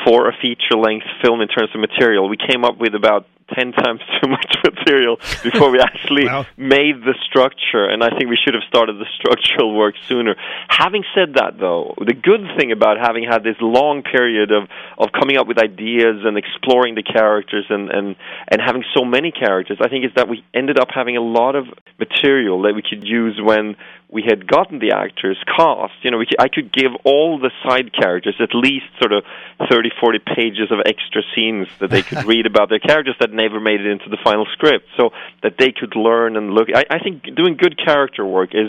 for 0.08 0.28
a 0.28 0.32
feature 0.40 0.80
length 0.80 1.06
film 1.22 1.40
in 1.40 1.48
terms 1.48 1.68
of 1.74 1.80
material. 1.80 2.28
We 2.28 2.40
came 2.40 2.64
up 2.64 2.80
with 2.80 2.94
about 2.94 3.26
10 3.54 3.72
times 3.72 4.00
too 4.20 4.28
much 4.28 4.56
material 4.64 5.16
before 5.42 5.70
we 5.70 5.80
actually 5.80 6.26
Wow. 6.26 6.46
made 6.56 7.02
the 7.02 7.14
structure, 7.26 7.84
and 7.84 8.02
I 8.02 8.10
think 8.10 8.28
we 8.30 8.36
should 8.42 8.54
have 8.54 8.62
started 8.68 8.98
the 8.98 9.06
structural 9.18 9.74
work 9.74 9.94
sooner. 10.08 10.36
Having 10.68 11.04
said 11.14 11.34
that, 11.34 11.58
though, 11.58 11.94
the 11.98 12.14
good 12.14 12.42
thing 12.56 12.72
about 12.72 12.98
having 12.98 13.24
had 13.24 13.42
this 13.42 13.56
long 13.60 14.02
period 14.02 14.52
of, 14.52 14.68
of 14.98 15.12
coming 15.12 15.36
up 15.36 15.46
with 15.46 15.58
ideas 15.58 16.22
and 16.24 16.36
exploring 16.38 16.94
the 16.94 17.02
characters 17.02 17.66
and, 17.68 17.90
and, 17.90 18.16
and 18.48 18.60
having 18.60 18.84
so 18.96 19.04
many 19.04 19.30
characters, 19.32 19.78
I 19.80 19.88
think 19.88 20.04
is 20.04 20.12
that 20.16 20.28
we 20.28 20.44
ended 20.54 20.78
up 20.78 20.88
having 20.94 21.16
a 21.16 21.20
lot 21.20 21.56
of 21.56 21.66
material 21.98 22.62
that 22.62 22.74
we 22.74 22.82
could 22.82 23.04
use 23.06 23.40
when 23.42 23.76
we 24.12 24.22
had 24.22 24.46
gotten 24.46 24.78
the 24.78 24.92
actors 24.92 25.38
cast. 25.56 25.94
You 26.02 26.10
know, 26.10 26.18
we 26.18 26.26
I 26.38 26.48
could 26.48 26.70
give 26.70 26.92
all 27.02 27.38
the 27.38 27.50
side 27.64 27.92
characters 27.94 28.36
at 28.40 28.54
least 28.54 28.84
sort 29.00 29.12
of 29.12 29.24
30, 29.70 29.88
40 29.98 30.18
pages 30.36 30.70
of 30.70 30.80
extra 30.84 31.22
scenes 31.34 31.66
that 31.80 31.90
they 31.90 32.02
could 32.02 32.24
read 32.32 32.44
about 32.44 32.68
their 32.68 32.78
characters 32.78 33.16
that 33.20 33.32
never 33.32 33.58
made 33.58 33.80
it 33.80 33.86
into 33.86 34.10
the 34.10 34.18
final 34.22 34.46
script, 34.52 34.86
so 34.98 35.10
that 35.42 35.54
they 35.58 35.72
could 35.72 35.96
learn 35.96 36.36
and 36.36 36.52
look. 36.52 36.68
I, 36.74 36.84
I 36.90 36.98
think 36.98 37.24
doing 37.34 37.56
good 37.56 37.78
character 37.82 38.24
work 38.26 38.50
is 38.52 38.68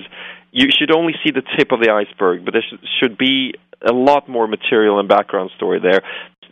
you 0.51 0.69
should 0.71 0.91
only 0.91 1.13
see 1.23 1.31
the 1.31 1.43
tip 1.57 1.73
of 1.73 1.81
the 1.81 1.91
iceberg, 1.91 2.45
but 2.45 2.53
there 2.53 2.63
sh- 2.63 2.87
should 3.01 3.17
be 3.17 3.55
a 3.85 3.91
lot 3.91 4.29
more 4.29 4.47
material 4.47 4.99
and 4.99 5.09
background 5.09 5.51
story 5.57 5.79
there. 5.81 6.03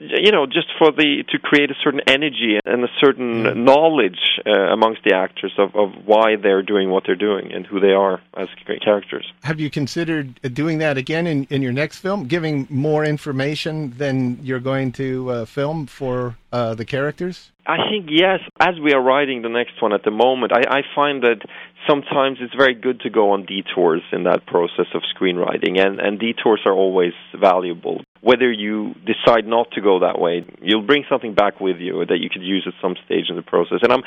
You 0.03 0.31
know, 0.31 0.47
just 0.47 0.67
for 0.79 0.91
the 0.91 1.23
to 1.29 1.37
create 1.37 1.69
a 1.69 1.75
certain 1.83 2.01
energy 2.07 2.57
and 2.65 2.83
a 2.83 2.87
certain 2.99 3.65
knowledge 3.65 4.39
uh, 4.47 4.73
amongst 4.73 5.03
the 5.03 5.13
actors 5.13 5.53
of, 5.59 5.75
of 5.75 5.91
why 6.05 6.37
they're 6.41 6.63
doing 6.63 6.89
what 6.89 7.03
they're 7.05 7.15
doing 7.15 7.51
and 7.53 7.67
who 7.67 7.79
they 7.79 7.91
are 7.91 8.19
as 8.35 8.47
great 8.65 8.81
characters. 8.83 9.31
Have 9.43 9.59
you 9.59 9.69
considered 9.69 10.39
uh, 10.43 10.47
doing 10.47 10.79
that 10.79 10.97
again 10.97 11.27
in, 11.27 11.45
in 11.51 11.61
your 11.61 11.71
next 11.71 11.99
film, 11.99 12.25
giving 12.25 12.65
more 12.71 13.05
information 13.05 13.93
than 13.97 14.39
you're 14.41 14.59
going 14.59 14.91
to 14.93 15.29
uh, 15.29 15.45
film 15.45 15.85
for 15.85 16.35
uh, 16.51 16.73
the 16.73 16.85
characters? 16.85 17.51
I 17.67 17.77
think 17.89 18.07
yes. 18.09 18.39
As 18.59 18.79
we 18.83 18.93
are 18.93 19.01
writing 19.01 19.43
the 19.43 19.49
next 19.49 19.81
one 19.81 19.93
at 19.93 20.03
the 20.03 20.11
moment, 20.11 20.51
I, 20.51 20.79
I 20.79 20.81
find 20.95 21.21
that 21.21 21.41
sometimes 21.87 22.37
it's 22.41 22.53
very 22.55 22.73
good 22.73 23.01
to 23.01 23.09
go 23.09 23.31
on 23.31 23.45
detours 23.45 24.01
in 24.11 24.23
that 24.23 24.45
process 24.45 24.87
of 24.93 25.01
screenwriting, 25.15 25.79
and, 25.79 25.99
and 25.99 26.19
detours 26.19 26.61
are 26.65 26.73
always 26.73 27.13
valuable. 27.39 28.01
Whether 28.21 28.51
you 28.51 28.93
decide 29.05 29.47
not 29.47 29.71
to 29.71 29.81
go 29.81 29.99
that 29.99 30.19
way, 30.19 30.45
you'll 30.61 30.85
bring 30.85 31.05
something 31.09 31.33
back 31.33 31.59
with 31.59 31.77
you 31.77 32.05
that 32.05 32.19
you 32.19 32.29
could 32.29 32.43
use 32.43 32.65
at 32.67 32.73
some 32.81 32.95
stage 33.05 33.25
in 33.29 33.35
the 33.35 33.41
process. 33.41 33.79
And 33.81 33.91
I'm, 33.91 34.03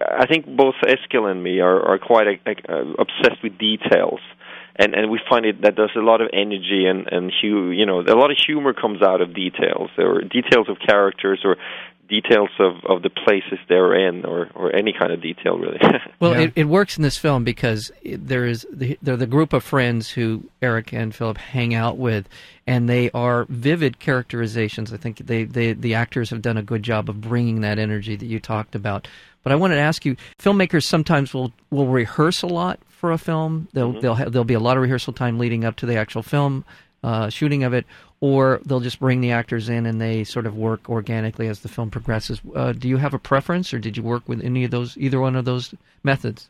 I 0.00 0.26
think 0.26 0.46
both 0.46 0.74
Eskil 0.84 1.30
and 1.30 1.42
me 1.42 1.60
are, 1.60 1.80
are 1.80 1.98
quite 1.98 2.26
uh, 2.46 2.74
obsessed 2.98 3.42
with 3.42 3.58
details 3.58 4.20
and 4.78 4.94
and 4.94 5.10
we 5.10 5.20
find 5.28 5.46
it 5.46 5.62
that 5.62 5.74
there's 5.76 5.96
a 5.96 6.00
lot 6.00 6.20
of 6.20 6.28
energy 6.32 6.84
and 6.86 7.08
and 7.10 7.32
hu- 7.40 7.70
you 7.70 7.86
know 7.86 8.00
a 8.00 8.16
lot 8.16 8.30
of 8.30 8.36
humor 8.36 8.72
comes 8.72 9.02
out 9.02 9.20
of 9.20 9.34
details 9.34 9.90
or 9.98 10.20
details 10.20 10.68
of 10.68 10.76
characters 10.86 11.40
or 11.44 11.56
details 12.08 12.50
of, 12.58 12.76
of 12.88 13.02
the 13.02 13.10
places 13.10 13.58
they're 13.68 13.94
in 13.94 14.24
or, 14.24 14.48
or 14.54 14.74
any 14.74 14.92
kind 14.92 15.12
of 15.12 15.20
detail 15.20 15.58
really. 15.58 15.78
Well 16.20 16.34
yeah. 16.34 16.42
it, 16.42 16.52
it 16.56 16.64
works 16.64 16.96
in 16.96 17.02
this 17.02 17.18
film 17.18 17.44
because 17.44 17.90
there 18.04 18.46
is 18.46 18.66
the, 18.72 18.98
they're 19.02 19.16
the 19.16 19.26
group 19.26 19.52
of 19.52 19.62
friends 19.62 20.10
who 20.10 20.44
eric 20.62 20.92
and 20.92 21.14
philip 21.14 21.36
hang 21.36 21.74
out 21.74 21.98
with 21.98 22.28
and 22.66 22.88
they 22.88 23.10
are 23.12 23.46
vivid 23.48 23.98
characterizations. 23.98 24.92
I 24.92 24.96
think 24.96 25.18
they, 25.18 25.44
they 25.44 25.72
the 25.72 25.94
actors 25.94 26.30
have 26.30 26.42
done 26.42 26.56
a 26.56 26.62
good 26.62 26.82
job 26.82 27.08
of 27.08 27.20
bringing 27.20 27.60
that 27.60 27.78
energy 27.78 28.16
that 28.16 28.26
you 28.26 28.40
talked 28.40 28.74
about. 28.74 29.08
But 29.42 29.52
i 29.52 29.56
wanted 29.56 29.76
to 29.76 29.80
ask 29.80 30.04
you 30.04 30.16
filmmakers 30.38 30.84
sometimes 30.84 31.32
will 31.32 31.52
will 31.70 31.86
rehearse 31.86 32.42
a 32.42 32.48
lot 32.48 32.80
for 32.88 33.12
a 33.12 33.18
film. 33.18 33.68
They'll 33.72 33.92
mm-hmm. 33.92 34.00
they'll 34.00 34.14
have, 34.14 34.32
there'll 34.32 34.44
be 34.44 34.54
a 34.54 34.60
lot 34.60 34.76
of 34.76 34.82
rehearsal 34.82 35.12
time 35.12 35.38
leading 35.38 35.64
up 35.64 35.76
to 35.76 35.86
the 35.86 35.96
actual 35.96 36.22
film 36.22 36.64
uh, 37.02 37.28
shooting 37.28 37.62
of 37.62 37.72
it 37.72 37.86
or 38.20 38.60
they'll 38.64 38.80
just 38.80 39.00
bring 39.00 39.20
the 39.20 39.32
actors 39.32 39.68
in 39.68 39.86
and 39.86 40.00
they 40.00 40.24
sort 40.24 40.46
of 40.46 40.56
work 40.56 40.88
organically 40.88 41.48
as 41.48 41.60
the 41.60 41.68
film 41.68 41.90
progresses. 41.90 42.40
Uh, 42.54 42.72
do 42.72 42.88
you 42.88 42.96
have 42.96 43.14
a 43.14 43.18
preference, 43.18 43.74
or 43.74 43.78
did 43.78 43.96
you 43.96 44.02
work 44.02 44.28
with 44.28 44.42
any 44.42 44.64
of 44.64 44.70
those, 44.70 44.96
either 44.96 45.20
one 45.20 45.36
of 45.36 45.44
those 45.44 45.74
methods? 46.02 46.48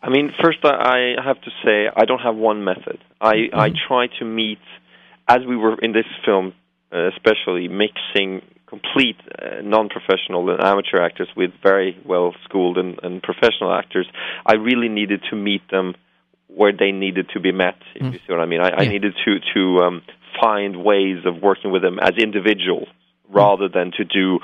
I 0.00 0.10
mean, 0.10 0.32
first 0.42 0.58
I 0.62 1.14
have 1.24 1.40
to 1.42 1.50
say 1.64 1.88
I 1.94 2.04
don't 2.04 2.20
have 2.20 2.36
one 2.36 2.64
method. 2.64 2.98
I 3.20 3.34
mm-hmm. 3.34 3.58
I 3.58 3.70
try 3.88 4.06
to 4.20 4.24
meet, 4.24 4.60
as 5.26 5.38
we 5.48 5.56
were 5.56 5.76
in 5.80 5.92
this 5.92 6.06
film, 6.24 6.54
uh, 6.92 7.08
especially 7.08 7.68
mixing 7.68 8.42
complete 8.68 9.16
uh, 9.40 9.62
non-professional 9.62 10.50
and 10.50 10.62
amateur 10.62 11.00
actors 11.00 11.28
with 11.36 11.50
very 11.62 11.98
well 12.04 12.34
schooled 12.44 12.76
and, 12.76 13.00
and 13.02 13.22
professional 13.22 13.72
actors. 13.72 14.06
I 14.46 14.54
really 14.54 14.88
needed 14.88 15.22
to 15.30 15.36
meet 15.36 15.62
them 15.70 15.94
where 16.48 16.72
they 16.72 16.92
needed 16.92 17.30
to 17.34 17.40
be 17.40 17.52
met. 17.52 17.76
If 17.94 18.02
mm. 18.02 18.12
you 18.12 18.18
see 18.18 18.32
what 18.32 18.40
I 18.40 18.46
mean, 18.46 18.60
I, 18.60 18.68
yeah. 18.68 18.80
I 18.80 18.88
needed 18.88 19.14
to 19.24 19.38
to 19.54 19.84
um, 19.84 20.02
find 20.40 20.82
ways 20.82 21.24
of 21.24 21.42
working 21.42 21.70
with 21.70 21.82
them 21.82 21.98
as 21.98 22.12
individuals 22.18 22.88
rather 23.28 23.68
than 23.68 23.92
to 23.98 24.04
do 24.04 24.40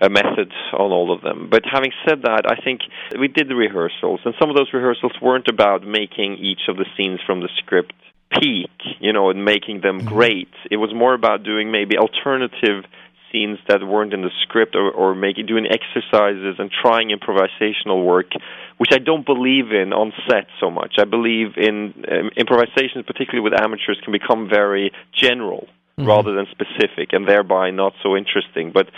a 0.00 0.08
method 0.08 0.50
on 0.72 0.90
all 0.92 1.12
of 1.12 1.20
them. 1.20 1.48
But 1.50 1.62
having 1.70 1.92
said 2.08 2.22
that, 2.22 2.42
I 2.46 2.62
think 2.62 2.80
we 3.18 3.28
did 3.28 3.48
the 3.48 3.54
rehearsals, 3.54 4.20
and 4.24 4.34
some 4.40 4.48
of 4.48 4.56
those 4.56 4.72
rehearsals 4.72 5.12
weren't 5.20 5.48
about 5.48 5.86
making 5.86 6.38
each 6.38 6.68
of 6.68 6.76
the 6.76 6.86
scenes 6.96 7.20
from 7.26 7.40
the 7.40 7.50
script 7.58 7.92
peak, 8.40 8.70
you 9.00 9.12
know, 9.12 9.30
and 9.30 9.44
making 9.44 9.80
them 9.82 9.98
mm-hmm. 9.98 10.08
great. 10.08 10.48
It 10.70 10.76
was 10.76 10.94
more 10.94 11.14
about 11.14 11.42
doing 11.42 11.70
maybe 11.70 11.96
alternative 11.98 12.84
scenes 13.32 13.58
that 13.68 13.86
weren't 13.86 14.12
in 14.12 14.22
the 14.22 14.30
script 14.42 14.74
or, 14.74 14.90
or 14.90 15.14
making 15.14 15.46
doing 15.46 15.66
exercises 15.66 16.56
and 16.58 16.70
trying 16.70 17.10
improvisational 17.10 18.04
work, 18.04 18.32
which 18.78 18.90
I 18.92 18.98
don't 18.98 19.26
believe 19.26 19.72
in 19.72 19.92
on 19.92 20.12
set 20.28 20.46
so 20.60 20.70
much. 20.70 20.94
I 20.98 21.04
believe 21.04 21.56
in 21.56 22.04
um, 22.10 22.30
improvisations, 22.36 23.04
particularly 23.06 23.40
with 23.40 23.58
amateurs, 23.58 24.00
can 24.04 24.12
become 24.12 24.48
very 24.48 24.92
general 25.14 25.68
mm-hmm. 25.98 26.08
rather 26.08 26.34
than 26.34 26.46
specific, 26.50 27.12
and 27.12 27.28
thereby 27.28 27.70
not 27.70 27.92
so 28.02 28.16
interesting. 28.16 28.72
But 28.72 28.88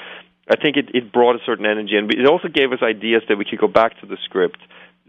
I 0.50 0.56
think 0.56 0.76
it, 0.76 0.90
it 0.94 1.12
brought 1.12 1.36
a 1.36 1.44
certain 1.46 1.66
energy, 1.66 1.96
and 1.96 2.12
it 2.12 2.26
also 2.26 2.48
gave 2.48 2.72
us 2.72 2.80
ideas 2.82 3.22
that 3.28 3.36
we 3.36 3.44
could 3.44 3.60
go 3.60 3.68
back 3.68 4.00
to 4.00 4.06
the 4.06 4.16
script 4.24 4.58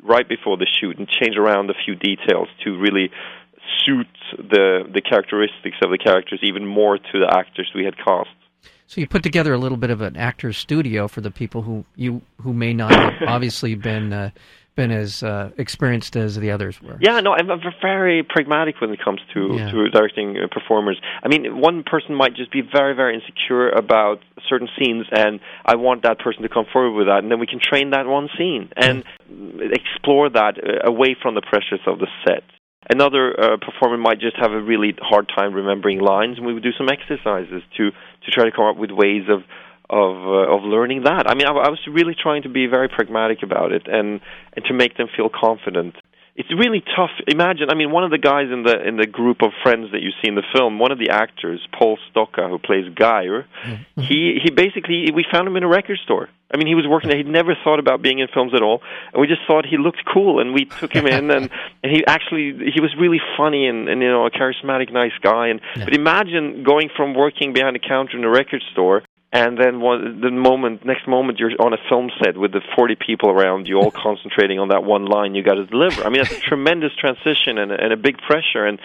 right 0.03 0.27
before 0.27 0.57
the 0.57 0.67
shoot 0.79 0.97
and 0.99 1.07
change 1.07 1.37
around 1.37 1.69
a 1.69 1.73
few 1.85 1.95
details 1.95 2.49
to 2.63 2.77
really 2.77 3.09
suit 3.85 4.07
the 4.37 4.83
the 4.93 5.01
characteristics 5.01 5.77
of 5.81 5.89
the 5.89 5.97
characters 5.97 6.39
even 6.43 6.65
more 6.65 6.97
to 6.97 7.19
the 7.19 7.29
actors 7.31 7.71
we 7.73 7.85
had 7.85 7.95
cast. 7.97 8.29
So 8.87 9.01
you 9.01 9.07
put 9.07 9.23
together 9.23 9.53
a 9.53 9.57
little 9.57 9.77
bit 9.77 9.89
of 9.89 10.01
an 10.01 10.17
actor's 10.17 10.57
studio 10.57 11.07
for 11.07 11.21
the 11.21 11.31
people 11.31 11.61
who 11.61 11.85
you 11.95 12.21
who 12.41 12.53
may 12.53 12.73
not 12.73 12.91
have 12.91 13.13
obviously 13.27 13.75
been 13.75 14.13
uh, 14.13 14.29
been 14.75 14.91
as 14.91 15.21
uh, 15.21 15.51
experienced 15.57 16.15
as 16.15 16.35
the 16.35 16.49
others 16.51 16.81
were. 16.81 16.97
Yeah, 16.99 17.19
no, 17.19 17.33
I'm, 17.33 17.49
I'm 17.51 17.61
very 17.81 18.23
pragmatic 18.23 18.81
when 18.81 18.89
it 18.91 18.99
comes 19.03 19.21
to 19.33 19.55
yeah. 19.55 19.71
to 19.71 19.89
directing 19.89 20.37
uh, 20.37 20.47
performers. 20.51 20.99
I 21.23 21.27
mean, 21.27 21.59
one 21.59 21.83
person 21.83 22.15
might 22.15 22.35
just 22.35 22.51
be 22.51 22.61
very 22.61 22.95
very 22.95 23.15
insecure 23.15 23.69
about 23.69 24.19
certain 24.49 24.67
scenes, 24.77 25.05
and 25.11 25.39
I 25.65 25.75
want 25.75 26.03
that 26.03 26.19
person 26.19 26.41
to 26.43 26.49
come 26.49 26.65
forward 26.71 26.97
with 26.97 27.07
that, 27.07 27.19
and 27.19 27.31
then 27.31 27.39
we 27.39 27.47
can 27.47 27.59
train 27.61 27.91
that 27.91 28.05
one 28.05 28.29
scene 28.37 28.69
and 28.75 29.03
explore 29.71 30.29
that 30.29 30.57
uh, 30.57 30.89
away 30.89 31.15
from 31.21 31.35
the 31.35 31.41
pressures 31.41 31.81
of 31.87 31.99
the 31.99 32.07
set. 32.27 32.43
Another 32.89 33.31
uh, 33.39 33.57
performer 33.57 33.97
might 33.97 34.19
just 34.19 34.35
have 34.35 34.51
a 34.51 34.61
really 34.61 34.93
hard 34.99 35.31
time 35.33 35.53
remembering 35.53 35.99
lines, 35.99 36.37
and 36.37 36.45
we 36.45 36.53
would 36.53 36.63
do 36.63 36.73
some 36.77 36.89
exercises 36.89 37.63
to 37.77 37.91
to 38.25 38.31
try 38.31 38.45
to 38.45 38.51
come 38.51 38.65
up 38.65 38.77
with 38.77 38.91
ways 38.91 39.23
of 39.29 39.41
of 39.89 40.15
uh, 40.15 40.55
of 40.55 40.63
learning 40.63 41.03
that. 41.03 41.29
I 41.29 41.35
mean, 41.35 41.47
I, 41.47 41.51
I 41.51 41.69
was 41.69 41.79
really 41.87 42.15
trying 42.15 42.43
to 42.43 42.49
be 42.49 42.67
very 42.67 42.87
pragmatic 42.87 43.43
about 43.43 43.71
it 43.71 43.87
and 43.87 44.21
and 44.55 44.65
to 44.65 44.73
make 44.73 44.97
them 44.97 45.07
feel 45.15 45.29
confident 45.29 45.95
it's 46.35 46.49
really 46.51 46.83
tough. 46.95 47.11
Imagine, 47.27 47.69
I 47.69 47.75
mean, 47.75 47.91
one 47.91 48.03
of 48.03 48.09
the 48.09 48.17
guys 48.17 48.47
in 48.51 48.63
the 48.63 48.81
in 48.87 48.97
the 48.97 49.05
group 49.05 49.43
of 49.43 49.51
friends 49.61 49.91
that 49.91 50.01
you 50.01 50.09
see 50.21 50.29
in 50.29 50.35
the 50.35 50.43
film, 50.53 50.79
one 50.79 50.91
of 50.91 50.97
the 50.97 51.09
actors, 51.09 51.61
Pål 51.79 51.97
Stokka, 52.09 52.49
who 52.49 52.57
plays 52.57 52.85
Geir, 52.95 53.45
mm-hmm. 53.63 54.01
he 54.01 54.39
he 54.43 54.49
basically 54.49 55.11
we 55.13 55.25
found 55.31 55.47
him 55.47 55.55
in 55.55 55.63
a 55.63 55.67
record 55.67 55.99
store. 56.03 56.29
I 56.51 56.57
mean, 56.57 56.67
he 56.67 56.75
was 56.75 56.85
working 56.87 57.09
there. 57.09 57.17
He'd 57.17 57.27
never 57.27 57.55
thought 57.63 57.79
about 57.79 58.01
being 58.01 58.19
in 58.19 58.27
films 58.33 58.53
at 58.55 58.61
all, 58.61 58.81
and 59.11 59.21
we 59.21 59.27
just 59.27 59.41
thought 59.47 59.65
he 59.65 59.77
looked 59.77 60.01
cool, 60.11 60.39
and 60.39 60.53
we 60.53 60.65
took 60.65 60.91
him 60.91 61.05
in, 61.05 61.29
and 61.29 61.49
and 61.83 61.91
he 61.91 62.03
actually 62.07 62.71
he 62.73 62.81
was 62.81 62.95
really 62.99 63.21
funny 63.37 63.67
and 63.67 63.87
and 63.87 64.01
you 64.01 64.09
know 64.09 64.25
a 64.25 64.31
charismatic, 64.31 64.91
nice 64.91 65.17
guy. 65.21 65.49
And 65.49 65.61
yeah. 65.75 65.85
but 65.85 65.93
imagine 65.93 66.63
going 66.63 66.89
from 66.97 67.13
working 67.13 67.53
behind 67.53 67.75
a 67.75 67.79
counter 67.79 68.17
in 68.17 68.23
a 68.23 68.29
record 68.29 68.63
store 68.71 69.03
and 69.33 69.57
then 69.57 69.81
one, 69.81 70.21
the 70.21 70.29
moment 70.29 70.85
next 70.85 71.07
moment 71.07 71.39
you're 71.39 71.51
on 71.59 71.73
a 71.73 71.77
film 71.89 72.11
set 72.23 72.37
with 72.37 72.51
the 72.51 72.61
40 72.75 72.95
people 72.95 73.31
around 73.31 73.67
you 73.67 73.77
all 73.77 73.91
concentrating 74.05 74.59
on 74.59 74.69
that 74.69 74.83
one 74.83 75.05
line 75.05 75.33
you 75.33 75.43
got 75.43 75.55
to 75.55 75.65
deliver. 75.65 76.05
I 76.05 76.09
mean 76.09 76.21
that's 76.21 76.37
a 76.37 76.39
tremendous 76.39 76.91
transition 76.95 77.57
and, 77.57 77.71
and 77.71 77.91
a 77.91 77.97
big 77.97 78.19
pressure. 78.19 78.65
And 78.65 78.79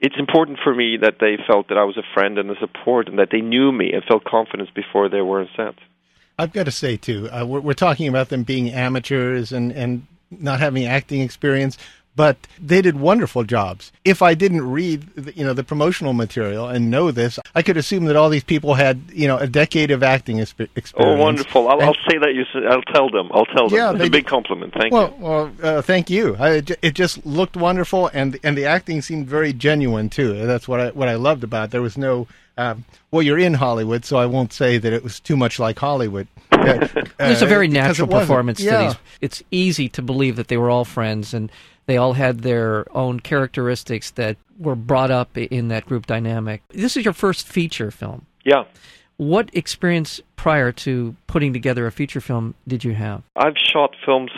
it's 0.00 0.16
important 0.18 0.58
for 0.62 0.74
me 0.74 0.98
that 1.00 1.14
they 1.20 1.38
felt 1.46 1.68
that 1.68 1.78
i 1.78 1.84
was 1.84 1.96
a 1.96 2.02
friend 2.12 2.36
and 2.36 2.50
a 2.50 2.58
support 2.58 3.08
and 3.08 3.20
that 3.20 3.28
they 3.30 3.40
knew 3.40 3.70
me 3.70 3.92
and 3.92 4.02
felt 4.04 4.24
confidence 4.24 4.68
before 4.74 5.08
they 5.08 5.20
were 5.20 5.40
on 5.40 5.48
set. 5.56 5.74
I've 6.36 6.52
got 6.52 6.66
to 6.66 6.72
say 6.72 6.96
too 6.96 7.30
uh, 7.30 7.46
we're, 7.46 7.60
we're 7.60 7.72
talking 7.72 8.08
about 8.08 8.28
them 8.28 8.42
being 8.42 8.70
amateurs 8.70 9.52
and, 9.52 9.70
and 9.72 10.06
not 10.32 10.58
having 10.58 10.84
acting 10.84 11.20
experience 11.20 11.78
but 12.14 12.36
they 12.60 12.82
did 12.82 12.98
wonderful 12.98 13.44
jobs. 13.44 13.90
If 14.04 14.20
I 14.20 14.34
didn't 14.34 14.70
read, 14.70 15.08
you 15.34 15.44
know, 15.44 15.54
the 15.54 15.64
promotional 15.64 16.12
material 16.12 16.68
and 16.68 16.90
know 16.90 17.10
this, 17.10 17.38
I 17.54 17.62
could 17.62 17.76
assume 17.76 18.04
that 18.04 18.16
all 18.16 18.28
these 18.28 18.44
people 18.44 18.74
had, 18.74 19.00
you 19.12 19.26
know, 19.26 19.38
a 19.38 19.46
decade 19.46 19.90
of 19.90 20.02
acting 20.02 20.38
experience. 20.38 20.92
Oh, 20.96 21.16
wonderful! 21.16 21.68
I'll, 21.68 21.78
and, 21.78 21.84
I'll 21.84 22.10
say 22.10 22.18
that. 22.18 22.34
You, 22.34 22.44
I'll 22.68 22.82
tell 22.82 23.08
them. 23.08 23.30
I'll 23.32 23.46
tell 23.46 23.68
them. 23.68 23.78
Yeah, 23.78 23.92
it's 23.92 24.04
a 24.04 24.10
big 24.10 24.26
compliment. 24.26 24.74
Thank 24.74 24.92
well, 24.92 25.14
you. 25.18 25.24
Well, 25.24 25.52
uh, 25.62 25.82
thank 25.82 26.10
you. 26.10 26.36
I, 26.38 26.62
it 26.82 26.94
just 26.94 27.24
looked 27.24 27.56
wonderful, 27.56 28.08
and 28.12 28.38
and 28.42 28.56
the 28.56 28.66
acting 28.66 29.00
seemed 29.00 29.26
very 29.26 29.52
genuine 29.52 30.10
too. 30.10 30.46
That's 30.46 30.68
what 30.68 30.80
I 30.80 30.90
what 30.90 31.08
I 31.08 31.14
loved 31.14 31.44
about. 31.44 31.66
It. 31.66 31.70
There 31.72 31.82
was 31.82 31.96
no. 31.96 32.26
Um, 32.58 32.84
well, 33.10 33.22
you're 33.22 33.38
in 33.38 33.54
Hollywood, 33.54 34.04
so 34.04 34.18
I 34.18 34.26
won't 34.26 34.52
say 34.52 34.76
that 34.76 34.92
it 34.92 35.02
was 35.02 35.20
too 35.20 35.38
much 35.38 35.58
like 35.58 35.78
Hollywood. 35.78 36.28
Uh, 36.62 36.86
There's 37.18 37.42
a 37.42 37.46
very 37.46 37.66
natural 37.66 38.06
performance 38.06 38.60
yeah. 38.60 38.70
to 38.70 38.84
these. 38.84 38.96
It's 39.20 39.42
easy 39.50 39.88
to 39.88 40.02
believe 40.02 40.36
that 40.36 40.46
they 40.46 40.56
were 40.56 40.70
all 40.70 40.84
friends 40.84 41.34
and 41.34 41.50
they 41.86 41.96
all 41.96 42.12
had 42.12 42.40
their 42.40 42.86
own 42.96 43.20
characteristics 43.20 44.10
that 44.12 44.36
were 44.58 44.76
brought 44.76 45.10
up 45.10 45.36
in 45.36 45.68
that 45.68 45.86
group 45.86 46.06
dynamic. 46.06 46.62
This 46.68 46.96
is 46.96 47.04
your 47.04 47.14
first 47.14 47.46
feature 47.46 47.90
film. 47.90 48.26
Yeah. 48.44 48.64
What 49.16 49.50
experience 49.52 50.20
prior 50.36 50.72
to 50.72 51.14
putting 51.26 51.52
together 51.52 51.86
a 51.86 51.92
feature 51.92 52.20
film 52.20 52.54
did 52.66 52.84
you 52.84 52.94
have? 52.94 53.22
I've 53.36 53.56
shot 53.56 53.94
films 54.04 54.30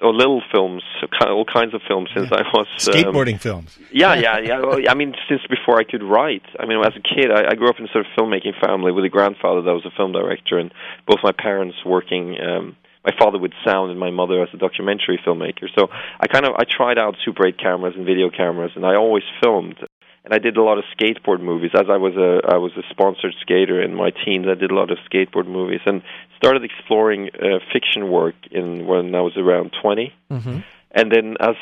or 0.00 0.12
little 0.12 0.42
films, 0.52 0.82
all 1.20 1.44
kinds 1.44 1.74
of 1.74 1.80
films 1.86 2.10
since 2.14 2.28
yeah. 2.30 2.38
I 2.38 2.42
was 2.52 2.66
um, 2.88 2.94
skateboarding 2.94 3.40
films. 3.40 3.78
Yeah, 3.92 4.14
yeah, 4.14 4.38
yeah. 4.38 4.90
I 4.90 4.94
mean, 4.94 5.14
since 5.28 5.42
before 5.48 5.78
I 5.78 5.84
could 5.84 6.02
write. 6.02 6.42
I 6.58 6.66
mean, 6.66 6.80
as 6.84 6.92
a 6.96 7.00
kid, 7.00 7.30
I, 7.30 7.52
I 7.52 7.54
grew 7.54 7.70
up 7.70 7.78
in 7.78 7.84
a 7.84 7.88
sort 7.88 8.04
of 8.04 8.12
filmmaking 8.18 8.60
family 8.60 8.90
with 8.90 9.04
a 9.04 9.08
grandfather 9.08 9.62
that 9.62 9.72
was 9.72 9.86
a 9.86 9.96
film 9.96 10.12
director, 10.12 10.58
and 10.58 10.74
both 11.06 11.20
my 11.22 11.32
parents 11.32 11.76
working 11.86 12.36
um, 12.40 12.76
my 13.04 13.12
father 13.18 13.38
with 13.38 13.52
sound 13.64 13.90
and 13.90 13.98
my 13.98 14.10
mother 14.10 14.42
as 14.42 14.48
a 14.52 14.56
documentary 14.56 15.20
filmmaker. 15.26 15.68
So 15.76 15.88
I 16.20 16.26
kind 16.26 16.46
of 16.46 16.54
I 16.58 16.64
tried 16.64 16.98
out 16.98 17.16
Super 17.24 17.46
8 17.46 17.58
cameras 17.58 17.94
and 17.96 18.06
video 18.06 18.30
cameras, 18.30 18.72
and 18.76 18.86
I 18.86 18.94
always 18.94 19.24
filmed. 19.42 19.76
And 20.24 20.32
I 20.32 20.38
did 20.38 20.56
a 20.56 20.62
lot 20.62 20.78
of 20.78 20.84
skateboard 20.96 21.42
movies. 21.42 21.72
As 21.74 21.86
I 21.90 21.96
was 21.96 22.14
a 22.14 22.46
I 22.48 22.58
was 22.58 22.70
a 22.76 22.82
sponsored 22.90 23.34
skater 23.40 23.82
in 23.82 23.94
my 23.94 24.10
teens, 24.24 24.46
I 24.48 24.54
did 24.54 24.70
a 24.70 24.74
lot 24.74 24.92
of 24.92 24.98
skateboard 25.10 25.48
movies 25.48 25.80
and 25.84 26.02
started 26.36 26.62
exploring 26.62 27.30
uh, 27.34 27.58
fiction 27.72 28.08
work 28.08 28.36
in 28.50 28.86
when 28.86 29.14
I 29.14 29.20
was 29.20 29.36
around 29.36 29.72
20. 29.82 30.12
Mm-hmm. 30.30 30.58
And 30.94 31.10
then, 31.10 31.36
as 31.40 31.56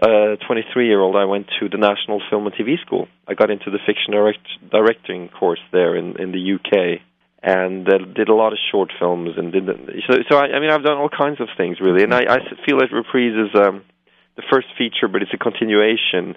a 0.00 0.36
23 0.46 0.86
year 0.86 1.00
old, 1.00 1.16
I 1.16 1.24
went 1.24 1.48
to 1.58 1.68
the 1.68 1.76
National 1.76 2.22
Film 2.30 2.46
and 2.46 2.54
TV 2.54 2.80
School. 2.80 3.08
I 3.26 3.34
got 3.34 3.50
into 3.50 3.70
the 3.70 3.78
fiction 3.84 4.12
direct, 4.12 4.46
directing 4.70 5.28
course 5.28 5.60
there 5.72 5.96
in, 5.96 6.20
in 6.20 6.30
the 6.30 6.54
UK 6.54 7.00
and 7.46 7.88
uh, 7.88 7.98
did 8.12 8.28
a 8.28 8.34
lot 8.34 8.52
of 8.52 8.58
short 8.72 8.90
films 8.98 9.30
and 9.38 9.52
did 9.52 9.66
so. 10.10 10.18
So 10.28 10.36
I, 10.36 10.46
I 10.56 10.60
mean, 10.60 10.70
I've 10.70 10.82
done 10.82 10.98
all 10.98 11.08
kinds 11.08 11.40
of 11.40 11.48
things 11.56 11.78
really, 11.80 12.02
and 12.02 12.12
I, 12.12 12.22
I 12.28 12.38
feel 12.66 12.78
that 12.80 12.90
Reprise 12.92 13.38
is 13.38 13.54
um, 13.54 13.84
the 14.34 14.42
first 14.50 14.66
feature, 14.76 15.06
but 15.06 15.22
it's 15.22 15.32
a 15.32 15.38
continuation. 15.38 16.36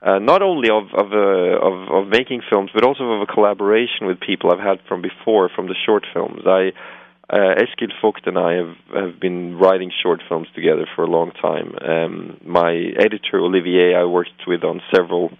Uh, 0.00 0.18
not 0.18 0.40
only 0.40 0.70
of 0.70 0.84
of, 0.96 1.12
uh, 1.12 1.68
of 1.68 2.04
of 2.06 2.08
making 2.08 2.40
films, 2.50 2.70
but 2.72 2.82
also 2.82 3.04
of 3.04 3.20
a 3.20 3.26
collaboration 3.26 4.06
with 4.06 4.20
people 4.20 4.50
I've 4.50 4.64
had 4.64 4.78
from 4.88 5.02
before, 5.02 5.50
from 5.54 5.66
the 5.66 5.76
short 5.84 6.06
films. 6.14 6.40
I 6.46 6.72
uh, 7.30 7.60
Eskil 7.60 7.92
Vogt 8.00 8.26
and 8.26 8.38
I 8.38 8.54
have, 8.54 8.76
have 8.94 9.20
been 9.20 9.58
writing 9.58 9.92
short 10.02 10.22
films 10.30 10.48
together 10.54 10.86
for 10.96 11.04
a 11.04 11.10
long 11.10 11.30
time. 11.32 11.74
Um, 11.86 12.40
my 12.42 12.72
editor 12.72 13.38
Olivier, 13.38 13.94
I 13.94 14.04
worked 14.04 14.46
with 14.46 14.64
on 14.64 14.80
several 14.94 15.30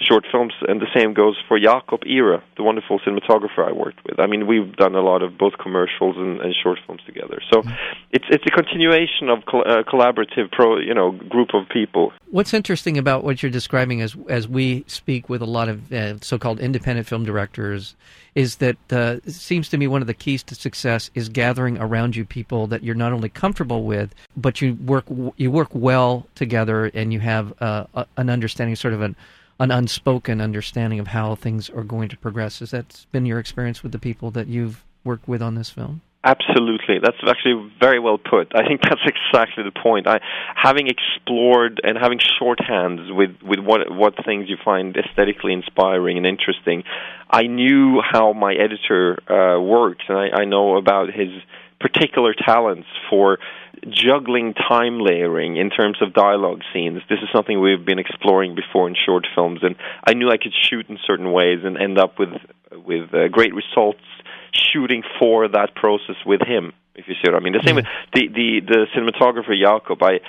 short 0.00 0.24
films, 0.30 0.52
and 0.66 0.80
the 0.80 0.86
same 0.94 1.14
goes 1.14 1.36
for 1.46 1.58
Jakob 1.58 2.00
Ihre, 2.06 2.42
the 2.56 2.62
wonderful 2.62 2.98
cinematographer 3.00 3.68
I 3.68 3.72
worked 3.72 4.04
with. 4.04 4.18
I 4.18 4.26
mean, 4.26 4.46
we've 4.46 4.74
done 4.76 4.94
a 4.94 5.00
lot 5.02 5.22
of 5.22 5.36
both 5.36 5.54
commercials 5.58 6.16
and, 6.16 6.40
and 6.40 6.54
short 6.62 6.78
films 6.86 7.02
together. 7.06 7.40
So 7.52 7.62
it's 8.10 8.24
it's 8.30 8.44
a 8.46 8.50
continuation 8.50 9.28
of 9.28 9.44
col- 9.46 9.64
uh, 9.66 9.82
collaborative, 9.82 10.50
pro 10.50 10.78
you 10.78 10.94
know, 10.94 11.12
group 11.12 11.50
of 11.54 11.68
people. 11.68 12.12
What's 12.30 12.54
interesting 12.54 12.96
about 12.98 13.24
what 13.24 13.42
you're 13.42 13.50
describing 13.50 14.00
as 14.00 14.16
as 14.28 14.48
we 14.48 14.84
speak 14.86 15.28
with 15.28 15.42
a 15.42 15.46
lot 15.46 15.68
of 15.68 15.92
uh, 15.92 16.18
so-called 16.20 16.60
independent 16.60 17.06
film 17.06 17.24
directors 17.24 17.94
is 18.34 18.56
that 18.56 18.76
uh, 18.90 19.16
it 19.24 19.32
seems 19.32 19.68
to 19.68 19.76
me 19.76 19.86
one 19.86 20.00
of 20.00 20.06
the 20.06 20.14
keys 20.14 20.42
to 20.44 20.54
success 20.54 21.10
is 21.14 21.28
gathering 21.28 21.78
around 21.78 22.14
you 22.14 22.24
people 22.24 22.66
that 22.68 22.82
you're 22.84 22.94
not 22.94 23.12
only 23.12 23.28
comfortable 23.28 23.84
with, 23.84 24.14
but 24.36 24.60
you 24.60 24.74
work 24.74 25.04
you 25.36 25.50
work 25.50 25.68
well 25.72 26.26
together 26.34 26.86
and 26.94 27.12
you 27.12 27.20
have 27.20 27.52
uh, 27.60 27.84
an 28.16 28.30
understanding, 28.30 28.76
sort 28.76 28.94
of 28.94 29.02
an 29.02 29.16
an 29.60 29.70
unspoken 29.70 30.40
understanding 30.40 30.98
of 30.98 31.08
how 31.08 31.34
things 31.34 31.68
are 31.70 31.84
going 31.84 32.08
to 32.08 32.16
progress. 32.16 32.58
Has 32.60 32.70
that 32.70 33.06
been 33.12 33.26
your 33.26 33.38
experience 33.38 33.82
with 33.82 33.92
the 33.92 33.98
people 33.98 34.30
that 34.32 34.48
you've 34.48 34.82
worked 35.04 35.28
with 35.28 35.42
on 35.42 35.54
this 35.54 35.68
film? 35.68 36.00
Absolutely, 36.24 36.98
that's 37.02 37.16
actually 37.26 37.70
very 37.78 37.98
well 37.98 38.18
put. 38.18 38.52
I 38.54 38.66
think 38.66 38.80
that's 38.82 39.00
exactly 39.06 39.64
the 39.64 39.70
point. 39.70 40.06
I, 40.06 40.20
having 40.54 40.88
explored 40.88 41.80
and 41.84 41.96
having 41.96 42.18
shorthands 42.18 43.14
with 43.14 43.30
with 43.42 43.60
what 43.60 43.90
what 43.90 44.14
things 44.24 44.48
you 44.48 44.56
find 44.62 44.96
aesthetically 44.96 45.52
inspiring 45.52 46.16
and 46.16 46.26
interesting, 46.26 46.82
I 47.30 47.42
knew 47.44 48.02
how 48.02 48.32
my 48.32 48.54
editor 48.54 49.18
uh, 49.30 49.60
works, 49.60 50.04
and 50.08 50.18
I, 50.18 50.42
I 50.42 50.44
know 50.46 50.76
about 50.76 51.08
his 51.08 51.30
particular 51.80 52.34
talents 52.34 52.86
for 53.08 53.38
juggling 53.88 54.52
time 54.54 55.00
layering 55.00 55.56
in 55.56 55.70
terms 55.70 55.98
of 56.02 56.12
dialogue 56.12 56.60
scenes. 56.72 57.00
This 57.08 57.18
is 57.22 57.28
something 57.32 57.60
we've 57.60 57.84
been 57.84 57.98
exploring 57.98 58.54
before 58.54 58.86
in 58.88 58.94
short 58.94 59.26
films, 59.34 59.60
and 59.62 59.76
I 60.04 60.14
knew 60.14 60.30
I 60.30 60.36
could 60.36 60.52
shoot 60.54 60.88
in 60.88 60.98
certain 61.06 61.32
ways 61.32 61.60
and 61.64 61.78
end 61.78 61.98
up 61.98 62.18
with 62.18 62.30
with 62.72 63.12
uh, 63.14 63.28
great 63.28 63.54
results 63.54 64.04
shooting 64.52 65.02
for 65.18 65.48
that 65.48 65.74
process 65.74 66.16
with 66.26 66.42
him. 66.42 66.72
If 66.94 67.08
you 67.08 67.14
see 67.14 67.30
what 67.30 67.36
I 67.36 67.40
mean. 67.40 67.54
The 67.54 67.62
same 67.64 67.76
with 67.76 67.86
the 68.12 68.28
the 68.28 68.60
the 68.60 68.86
cinematographer 68.94 69.58
Jakob. 69.58 70.02
I 70.02 70.20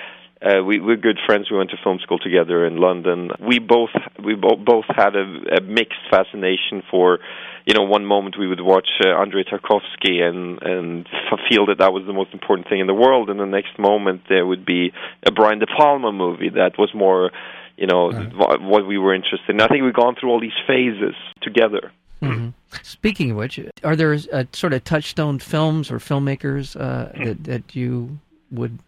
uh, 0.42 0.62
we, 0.64 0.80
we're 0.80 0.96
good 0.96 1.18
friends. 1.24 1.50
We 1.50 1.56
went 1.56 1.70
to 1.70 1.76
film 1.84 1.98
school 2.00 2.18
together 2.18 2.66
in 2.66 2.76
London. 2.76 3.30
We 3.40 3.58
both 3.58 3.90
we 4.22 4.34
bo- 4.34 4.56
both 4.56 4.86
had 4.88 5.14
a, 5.14 5.58
a 5.58 5.60
mixed 5.60 6.00
fascination 6.10 6.82
for, 6.90 7.20
you 7.66 7.74
know, 7.74 7.82
one 7.82 8.04
moment 8.04 8.36
we 8.38 8.46
would 8.46 8.60
watch 8.60 8.88
uh, 9.04 9.08
Andrei 9.08 9.44
Tarkovsky 9.44 10.20
and 10.20 10.60
and 10.62 11.08
feel 11.48 11.66
that 11.66 11.78
that 11.78 11.92
was 11.92 12.04
the 12.06 12.12
most 12.12 12.32
important 12.32 12.68
thing 12.68 12.80
in 12.80 12.86
the 12.86 12.94
world, 12.94 13.30
and 13.30 13.38
the 13.38 13.46
next 13.46 13.78
moment 13.78 14.22
there 14.28 14.46
would 14.46 14.64
be 14.64 14.92
a 15.24 15.30
Brian 15.30 15.58
De 15.58 15.66
Palma 15.66 16.12
movie 16.12 16.50
that 16.50 16.78
was 16.78 16.90
more, 16.94 17.30
you 17.76 17.86
know, 17.86 18.10
right. 18.10 18.60
what 18.60 18.86
we 18.86 18.98
were 18.98 19.14
interested 19.14 19.50
in. 19.50 19.60
I 19.60 19.68
think 19.68 19.84
we've 19.84 19.94
gone 19.94 20.16
through 20.18 20.30
all 20.30 20.40
these 20.40 20.50
phases 20.66 21.14
together. 21.40 21.92
Mm-hmm. 22.20 22.50
Speaking 22.82 23.32
of 23.32 23.36
which, 23.36 23.58
are 23.82 23.96
there 23.96 24.16
uh, 24.32 24.44
sort 24.52 24.72
of 24.72 24.84
touchstone 24.84 25.38
films 25.38 25.90
or 25.90 25.98
filmmakers 25.98 26.76
uh, 26.80 27.10
that 27.24 27.44
that 27.44 27.76
you 27.76 28.18
would 28.50 28.78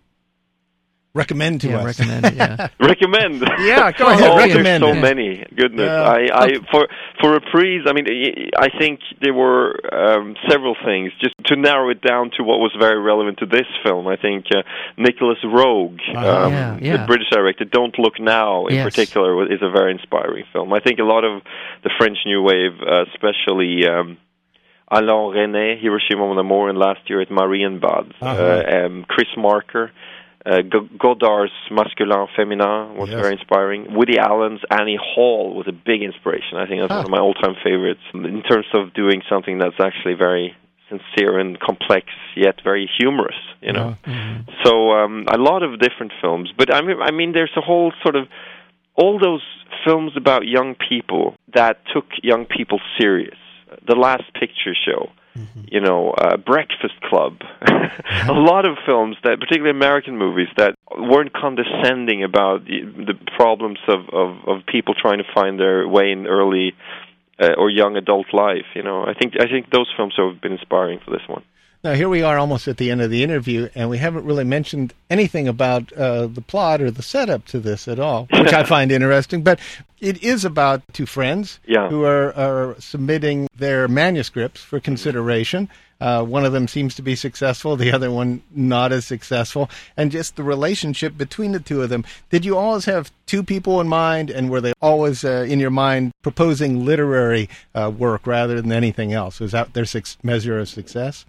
recommend 1.15 1.61
to 1.63 1.69
yeah, 1.69 1.79
us. 1.79 1.99
Recommend, 1.99 2.37
yeah. 2.37 2.69
recommend. 2.81 3.41
Yeah, 3.61 3.93
go 3.99 4.09
ahead. 4.09 4.31
oh, 4.31 4.37
recommend. 4.37 4.83
There's 4.83 4.95
so 4.95 5.01
many. 5.01 5.45
Goodness, 5.57 5.87
yeah. 5.87 6.03
I, 6.03 6.45
I 6.45 6.49
for 6.71 6.89
for 7.21 7.33
reprise. 7.33 7.83
I 7.87 7.93
mean, 7.93 8.07
I 8.59 8.69
think 8.79 9.01
there 9.21 9.33
were 9.33 9.79
um, 9.95 10.37
several 10.49 10.77
things. 10.85 11.13
Just 11.21 11.35
to 11.47 11.57
narrow 11.57 11.91
it 11.91 12.03
down 12.03 12.31
to 12.37 12.43
what 12.43 12.59
was 12.59 12.73
very 12.79 13.01
relevant 13.01 13.39
to 13.39 13.47
this 13.47 13.67
film, 13.85 14.07
I 14.09 14.17
think 14.17 14.47
uh, 14.55 14.63
Nicolas 14.99 15.39
Roeg, 15.45 15.99
uh-huh. 16.15 16.47
um, 16.47 16.53
yeah, 16.53 16.79
yeah. 16.81 16.97
the 16.99 17.07
British 17.07 17.31
director, 17.31 17.65
Don't 17.65 17.99
Look 17.99 18.21
Now, 18.21 18.67
in 18.67 18.77
yes. 18.77 18.85
particular, 18.85 19.51
is 19.51 19.63
a 19.63 19.71
very 19.71 19.93
inspiring 19.93 20.45
film. 20.53 20.73
I 20.73 20.81
think 20.81 20.99
a 20.99 21.05
lot 21.05 21.25
of 21.25 21.43
the 21.83 21.91
French 21.99 22.19
New 22.27 22.43
Wave, 22.43 22.81
uh, 22.81 23.05
especially. 23.15 23.87
Um, 23.87 24.19
Alain 24.91 25.35
Resnais, 25.35 25.81
Hiroshima 25.81 26.21
Mon 26.21 26.39
Amour, 26.39 26.69
and 26.69 26.79
last 26.79 27.01
year 27.09 27.23
at 27.23 27.29
Marienbad. 27.29 28.13
Uh-huh. 28.21 28.27
Uh, 28.27 28.87
um, 28.87 29.05
Chris 29.09 29.27
Marker, 29.37 29.91
uh, 30.47 30.61
Godard's 30.99 31.53
Masculin 31.71 32.29
Féminin 32.37 32.97
was 32.97 33.09
yes. 33.09 33.21
very 33.21 33.33
inspiring. 33.33 33.95
Woody 33.95 34.19
Allen's 34.19 34.61
Annie 34.71 34.99
Hall 35.01 35.55
was 35.55 35.67
a 35.67 35.73
big 35.73 36.03
inspiration. 36.03 36.59
I 36.59 36.67
think 36.67 36.83
that's 36.83 36.93
huh. 36.93 36.99
one 36.99 37.07
of 37.07 37.11
my 37.11 37.19
all-time 37.19 37.57
favorites 37.65 38.03
in 38.13 38.43
terms 38.43 38.67
of 38.75 38.93
doing 38.93 39.23
something 39.29 39.59
that's 39.59 39.81
actually 39.81 40.15
very 40.15 40.55
sincere 40.91 41.39
and 41.39 41.59
complex, 41.59 42.09
yet 42.37 42.57
very 42.63 42.91
humorous. 42.99 43.41
You 43.63 43.73
know, 43.73 43.97
mm-hmm. 44.05 44.51
so 44.63 44.91
um, 44.93 45.25
a 45.29 45.39
lot 45.39 45.63
of 45.63 45.81
different 45.81 46.13
films. 46.21 46.53
But 46.57 46.73
I 46.75 46.83
mean, 46.83 47.01
I 47.01 47.11
mean, 47.11 47.33
there's 47.33 47.57
a 47.57 47.63
whole 47.63 47.93
sort 48.03 48.17
of 48.17 48.29
all 48.95 49.19
those 49.19 49.43
films 49.87 50.13
about 50.17 50.47
young 50.47 50.77
people 50.77 51.35
that 51.55 51.79
took 51.93 52.05
young 52.23 52.45
people 52.45 52.81
serious. 52.99 53.39
The 53.89 53.97
Last 53.97 54.25
Picture 54.35 54.75
Show 54.75 55.09
Mm-hmm. 55.37 55.61
You 55.67 55.81
know, 55.81 56.11
uh, 56.11 56.37
Breakfast 56.37 57.01
Club, 57.03 57.39
a 57.63 58.33
lot 58.33 58.67
of 58.67 58.77
films 58.87 59.17
that, 59.25 59.41
particularly 59.41 59.71
American 59.71 60.17
movies, 60.17 60.49
that 60.57 60.77
weren't 60.97 61.33
condescending 61.33 62.23
about 62.23 62.65
the, 62.67 62.83
the 62.83 63.15
problems 63.37 63.79
of, 63.89 64.09
of 64.13 64.37
of 64.47 64.67
people 64.67 64.95
trying 64.95 65.19
to 65.19 65.25
find 65.35 65.59
their 65.59 65.89
way 65.89 66.13
in 66.13 66.27
early 66.29 66.73
uh, 67.41 67.55
or 67.59 67.69
young 67.69 67.97
adult 67.97 68.27
life. 68.33 68.67
You 68.75 68.85
know, 68.85 69.05
I 69.05 69.15
think 69.15 69.35
I 69.41 69.47
think 69.47 69.71
those 69.71 69.93
films 69.97 70.15
have 70.17 70.41
been 70.41 70.53
inspiring 70.53 71.01
for 71.05 71.11
this 71.11 71.27
one. 71.27 71.43
Now, 71.85 71.93
here 71.93 72.09
we 72.09 72.23
are 72.23 72.39
almost 72.39 72.67
at 72.67 72.79
the 72.79 72.91
end 72.91 73.03
of 73.03 73.11
the 73.11 73.23
interview, 73.23 73.69
and 73.75 73.91
we 73.91 73.99
haven't 73.99 74.25
really 74.25 74.43
mentioned 74.43 74.95
anything 75.11 75.47
about 75.47 75.93
uh, 75.93 76.29
the 76.29 76.41
plot 76.41 76.81
or 76.81 76.91
the 76.91 77.03
setup 77.03 77.45
to 77.49 77.61
this 77.61 77.87
at 77.87 78.01
all, 78.01 78.27
which 78.33 78.55
I 78.55 78.65
find 78.65 78.91
interesting. 78.91 79.43
But 79.43 79.61
it 80.01 80.23
is 80.23 80.47
about 80.47 80.81
two 80.95 81.05
friends 81.05 81.61
yeah. 81.67 81.91
who 81.91 82.03
are, 82.05 82.35
are, 82.37 82.77
submitting 82.79 83.49
their 83.55 83.87
manuscripts 83.87 84.63
for 84.63 84.81
consideration. 84.81 85.69
Uh, 86.01 86.25
one 86.25 86.47
of 86.47 86.55
them 86.55 86.69
seems 86.69 86.95
to 86.95 87.03
be 87.03 87.15
successful, 87.15 87.77
the 87.77 87.93
other 87.93 88.11
one 88.11 88.43
not 88.51 88.91
as 88.91 89.05
successful, 89.05 89.69
and 89.95 90.11
just 90.11 90.37
the 90.37 90.43
relationship 90.43 91.19
between 91.19 91.53
the 91.53 91.61
two 91.61 91.83
of 91.83 91.91
them. 91.91 92.03
Did 92.31 92.47
you 92.47 92.57
always 92.57 92.87
have 92.87 93.13
two 93.27 93.43
people 93.43 93.79
in 93.83 93.89
mind, 93.89 94.31
and 94.31 94.49
were 94.49 94.63
they 94.63 94.73
always 94.81 95.23
uh, 95.23 95.45
in 95.47 95.61
your 95.61 95.71
mind 95.71 96.13
proposing 96.23 96.87
literary 96.87 97.51
uh, 97.75 97.93
work 97.95 98.27
rather 98.27 98.59
than 98.63 98.73
anything 98.73 99.13
else? 99.13 99.39
Was 99.39 99.53
that 99.53 99.75
their 99.75 99.85
su- 99.85 100.01
measure 100.23 100.59
of 100.59 100.71
success? 100.71 101.27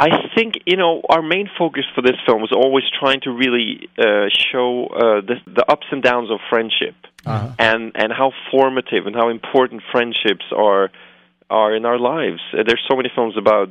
I 0.00 0.28
think 0.34 0.54
you 0.64 0.76
know 0.76 1.02
our 1.08 1.22
main 1.22 1.50
focus 1.58 1.84
for 1.94 2.02
this 2.02 2.16
film 2.24 2.40
was 2.40 2.52
always 2.52 2.84
trying 2.88 3.20
to 3.22 3.30
really 3.30 3.88
uh, 3.98 4.28
show 4.30 4.86
uh, 4.86 5.20
the, 5.20 5.36
the 5.46 5.64
ups 5.68 5.86
and 5.90 6.02
downs 6.02 6.30
of 6.30 6.38
friendship, 6.48 6.94
uh-huh. 7.26 7.52
and 7.58 7.92
and 7.96 8.12
how 8.12 8.32
formative 8.50 9.06
and 9.06 9.16
how 9.16 9.28
important 9.28 9.82
friendships 9.90 10.44
are 10.54 10.90
are 11.50 11.74
in 11.74 11.84
our 11.84 11.98
lives. 11.98 12.40
Uh, 12.52 12.62
there's 12.66 12.84
so 12.88 12.96
many 12.96 13.10
films 13.12 13.36
about 13.36 13.70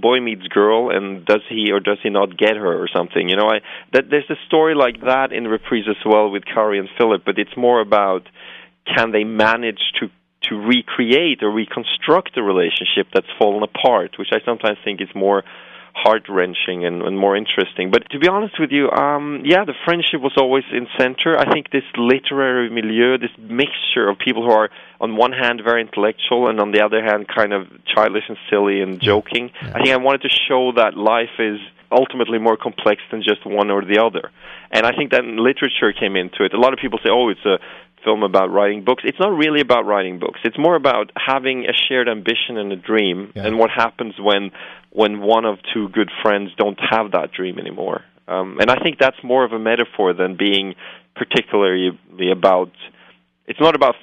boy 0.00 0.20
meets 0.20 0.46
girl, 0.46 0.90
and 0.90 1.26
does 1.26 1.42
he 1.48 1.72
or 1.72 1.80
does 1.80 1.98
he 2.04 2.10
not 2.10 2.36
get 2.36 2.56
her 2.56 2.80
or 2.80 2.88
something. 2.94 3.28
You 3.28 3.36
know, 3.36 3.48
I 3.48 3.60
that 3.92 4.10
there's 4.10 4.30
a 4.30 4.38
story 4.46 4.76
like 4.76 5.00
that 5.00 5.32
in 5.32 5.48
Reprise 5.48 5.88
as 5.88 5.96
well 6.06 6.30
with 6.30 6.44
Kari 6.44 6.78
and 6.78 6.88
Philip, 6.96 7.22
but 7.26 7.36
it's 7.36 7.56
more 7.56 7.80
about 7.80 8.28
can 8.86 9.10
they 9.10 9.24
manage 9.24 9.80
to 10.00 10.08
to 10.42 10.54
recreate 10.54 11.42
or 11.42 11.50
reconstruct 11.50 12.36
a 12.36 12.42
relationship 12.42 13.08
that's 13.12 13.26
fallen 13.38 13.62
apart, 13.62 14.18
which 14.18 14.28
I 14.32 14.38
sometimes 14.44 14.78
think 14.84 15.00
is 15.00 15.08
more 15.14 15.42
heart 15.94 16.28
wrenching 16.28 16.84
and, 16.86 17.02
and, 17.02 17.18
more 17.18 17.36
interesting. 17.36 17.90
But 17.90 18.08
to 18.10 18.18
be 18.18 18.28
honest 18.28 18.54
with 18.60 18.70
you, 18.70 18.88
um, 18.90 19.42
yeah, 19.44 19.64
the 19.64 19.74
friendship 19.84 20.20
was 20.20 20.34
always 20.36 20.64
in 20.72 20.86
center. 20.96 21.36
I 21.36 21.52
think 21.52 21.70
this 21.70 21.82
literary 21.96 22.70
milieu, 22.70 23.18
this 23.18 23.34
mixture 23.36 24.08
of 24.08 24.16
people 24.18 24.44
who 24.44 24.52
are 24.52 24.70
on 25.00 25.16
one 25.16 25.32
hand 25.32 25.60
very 25.64 25.80
intellectual 25.80 26.48
and 26.48 26.60
on 26.60 26.70
the 26.70 26.82
other 26.82 27.02
hand 27.02 27.26
kind 27.26 27.52
of 27.52 27.66
childish 27.92 28.24
and 28.28 28.38
silly 28.48 28.80
and 28.80 29.00
joking. 29.00 29.50
Yeah. 29.60 29.72
I 29.74 29.82
think 29.82 29.88
I 29.88 29.96
wanted 29.96 30.22
to 30.22 30.30
show 30.48 30.72
that 30.76 30.96
life 30.96 31.34
is 31.38 31.58
ultimately 31.90 32.38
more 32.38 32.56
complex 32.56 33.00
than 33.10 33.22
just 33.22 33.44
one 33.44 33.70
or 33.70 33.82
the 33.84 33.98
other. 33.98 34.30
And 34.70 34.86
I 34.86 34.92
think 34.94 35.10
that 35.12 35.24
literature 35.24 35.92
came 35.98 36.14
into 36.16 36.44
it. 36.44 36.52
A 36.52 36.60
lot 36.60 36.72
of 36.74 36.78
people 36.78 36.98
say, 37.02 37.10
"Oh, 37.10 37.28
it's 37.30 37.44
a 37.46 37.58
film 38.04 38.22
about 38.22 38.50
writing 38.50 38.84
books. 38.84 39.02
It's 39.06 39.18
not 39.18 39.30
really 39.36 39.60
about 39.60 39.86
writing 39.86 40.18
books. 40.18 40.40
It's 40.44 40.58
more 40.58 40.76
about 40.76 41.10
having 41.16 41.66
a 41.66 41.72
shared 41.72 42.08
ambition 42.08 42.56
and 42.56 42.72
a 42.72 42.76
dream, 42.76 43.32
yeah. 43.34 43.46
and 43.46 43.58
what 43.58 43.70
happens 43.70 44.14
when 44.18 44.50
when 44.90 45.20
one 45.20 45.44
of 45.44 45.58
two 45.74 45.88
good 45.90 46.10
friends 46.22 46.50
don't 46.56 46.78
have 46.90 47.12
that 47.12 47.32
dream 47.32 47.58
anymore. 47.58 48.02
Um, 48.26 48.58
and 48.60 48.70
I 48.70 48.76
think 48.82 48.98
that's 48.98 49.16
more 49.22 49.44
of 49.44 49.52
a 49.52 49.58
metaphor 49.58 50.12
than 50.12 50.36
being 50.36 50.74
particularly 51.14 51.98
about. 52.30 52.72
It's 53.46 53.60
not 53.60 53.74
about 53.74 53.94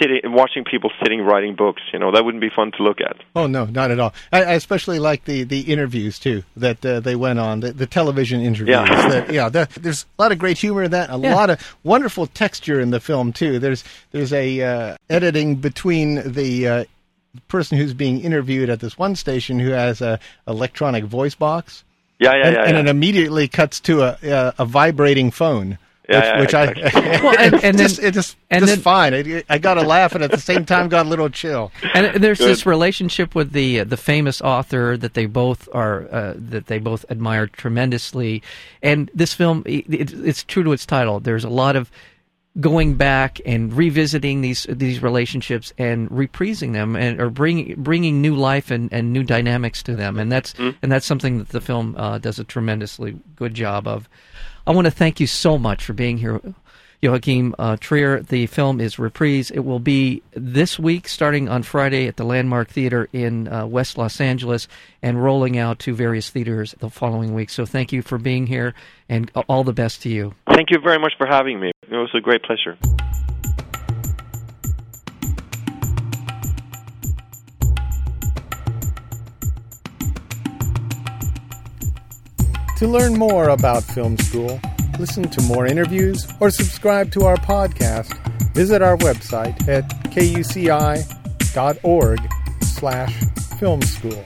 sitting 0.00 0.20
watching 0.24 0.64
people 0.64 0.90
sitting 1.02 1.20
writing 1.22 1.54
books. 1.54 1.82
You 1.92 1.98
know, 1.98 2.12
that 2.12 2.24
wouldn't 2.24 2.40
be 2.40 2.50
fun 2.54 2.72
to 2.76 2.82
look 2.82 3.00
at. 3.00 3.16
Oh 3.36 3.46
no, 3.46 3.64
not 3.66 3.90
at 3.90 4.00
all. 4.00 4.14
I, 4.32 4.42
I 4.44 4.52
especially 4.52 4.98
like 4.98 5.24
the, 5.24 5.44
the 5.44 5.60
interviews 5.60 6.18
too 6.18 6.42
that 6.56 6.84
uh, 6.84 7.00
they 7.00 7.14
went 7.16 7.38
on 7.38 7.60
the, 7.60 7.72
the 7.72 7.86
television 7.86 8.40
interviews. 8.40 8.68
Yeah. 8.76 9.08
that, 9.08 9.32
yeah. 9.32 9.48
That, 9.48 9.70
there's 9.70 10.06
a 10.18 10.22
lot 10.22 10.32
of 10.32 10.38
great 10.38 10.58
humor 10.58 10.82
in 10.84 10.90
that. 10.92 11.10
A 11.10 11.18
Yeah. 11.18 11.34
lot 11.34 11.50
of 11.50 11.76
wonderful 11.84 12.26
texture 12.26 12.80
in 12.80 12.90
the 12.90 13.00
film 13.00 13.32
too. 13.32 13.58
There's 13.58 13.84
there's 14.12 14.32
a 14.32 14.60
uh, 14.62 14.96
editing 15.10 15.56
between 15.56 16.32
the. 16.32 16.68
Uh, 16.68 16.84
person 17.48 17.78
who's 17.78 17.94
being 17.94 18.20
interviewed 18.20 18.68
at 18.68 18.80
this 18.80 18.98
one 18.98 19.16
station 19.16 19.58
who 19.58 19.70
has 19.70 20.02
a 20.02 20.20
electronic 20.46 21.02
voice 21.04 21.34
box 21.34 21.82
Yeah, 22.18 22.34
yeah, 22.34 22.46
and, 22.46 22.54
yeah. 22.56 22.64
and 22.66 22.76
it 22.76 22.90
immediately 22.90 23.48
cuts 23.48 23.80
to 23.80 24.02
a 24.02 24.18
a, 24.22 24.54
a 24.58 24.64
vibrating 24.66 25.30
phone 25.30 25.78
Yeah, 26.08 26.40
which, 26.40 26.52
yeah, 26.52 26.68
which 26.68 26.94
I 26.94 27.20
Well, 27.22 27.36
and- 27.38 27.54
and 27.64 27.78
just, 27.78 27.98
then- 27.98 28.06
it 28.06 28.14
just 28.14 28.36
and 28.50 28.60
just 28.62 28.72
then- 28.74 28.82
fine. 28.82 29.14
I, 29.14 29.44
I 29.48 29.58
got 29.58 29.74
to 29.74 29.82
laugh 29.82 30.14
and 30.16 30.24
at 30.24 30.32
the 30.32 30.40
same 30.40 30.64
time 30.64 30.88
got 30.88 31.06
a 31.06 31.08
little 31.08 31.28
chill. 31.30 31.70
And 31.94 32.22
there's 32.22 32.38
Good. 32.38 32.48
this 32.48 32.66
relationship 32.66 33.34
with 33.36 33.52
the 33.52 33.80
uh, 33.80 33.84
the 33.84 33.96
famous 33.96 34.40
author 34.40 34.96
that 34.96 35.14
they 35.14 35.26
both 35.26 35.68
are 35.72 36.12
uh, 36.12 36.34
that 36.36 36.66
they 36.66 36.78
both 36.78 37.04
admire 37.08 37.46
tremendously, 37.46 38.42
and 38.82 39.10
this 39.14 39.32
film 39.32 39.62
it, 39.64 39.84
it, 39.88 40.12
it's 40.12 40.42
true 40.42 40.64
to 40.64 40.72
its 40.72 40.84
title. 40.86 41.20
There's 41.20 41.44
a 41.44 41.48
lot 41.50 41.76
of 41.76 41.90
going 42.60 42.96
back 42.96 43.40
and 43.46 43.72
revisiting 43.72 44.40
these 44.42 44.66
these 44.68 45.02
relationships 45.02 45.72
and 45.78 46.10
reprising 46.10 46.72
them 46.74 46.96
and 46.96 47.18
or 47.20 47.30
bringing 47.30 47.80
bringing 47.82 48.20
new 48.20 48.34
life 48.34 48.70
and, 48.70 48.92
and 48.92 49.10
new 49.12 49.22
dynamics 49.22 49.82
to 49.82 49.96
them 49.96 50.18
and 50.18 50.30
that's 50.30 50.52
and 50.58 50.92
that's 50.92 51.06
something 51.06 51.38
that 51.38 51.48
the 51.48 51.62
film 51.62 51.94
uh, 51.96 52.18
does 52.18 52.38
a 52.38 52.44
tremendously 52.44 53.18
good 53.36 53.54
job 53.54 53.86
of. 53.86 54.08
I 54.66 54.72
want 54.72 54.86
to 54.86 54.90
thank 54.90 55.18
you 55.18 55.26
so 55.26 55.58
much 55.58 55.84
for 55.84 55.92
being 55.92 56.18
here. 56.18 56.40
Joachim 57.00 57.52
uh, 57.58 57.76
Trier. 57.80 58.22
The 58.22 58.46
film 58.46 58.80
is 58.80 58.96
Reprise. 58.96 59.50
It 59.50 59.60
will 59.60 59.80
be 59.80 60.22
this 60.34 60.78
week, 60.78 61.08
starting 61.08 61.48
on 61.48 61.64
Friday 61.64 62.06
at 62.06 62.16
the 62.16 62.22
Landmark 62.22 62.68
Theater 62.68 63.08
in 63.12 63.48
uh, 63.48 63.66
West 63.66 63.98
Los 63.98 64.20
Angeles, 64.20 64.68
and 65.02 65.20
rolling 65.20 65.58
out 65.58 65.80
to 65.80 65.94
various 65.94 66.30
theaters 66.30 66.76
the 66.78 66.88
following 66.88 67.34
week. 67.34 67.50
So, 67.50 67.66
thank 67.66 67.92
you 67.92 68.02
for 68.02 68.18
being 68.18 68.46
here, 68.46 68.72
and 69.08 69.32
all 69.48 69.64
the 69.64 69.72
best 69.72 70.02
to 70.02 70.10
you. 70.10 70.34
Thank 70.54 70.70
you 70.70 70.78
very 70.78 71.00
much 71.00 71.14
for 71.18 71.26
having 71.26 71.58
me. 71.58 71.72
It 71.82 71.96
was 71.96 72.10
a 72.14 72.20
great 72.20 72.44
pleasure. 72.44 72.78
To 82.82 82.88
learn 82.88 83.16
more 83.16 83.50
about 83.50 83.84
film 83.84 84.18
school, 84.18 84.60
listen 84.98 85.22
to 85.28 85.42
more 85.42 85.68
interviews, 85.68 86.26
or 86.40 86.50
subscribe 86.50 87.12
to 87.12 87.26
our 87.26 87.36
podcast, 87.36 88.12
visit 88.54 88.82
our 88.82 88.96
website 88.96 89.68
at 89.68 89.88
kuci.org 90.06 91.04
slash 92.60 93.14
film 93.60 93.82
school. 93.82 94.24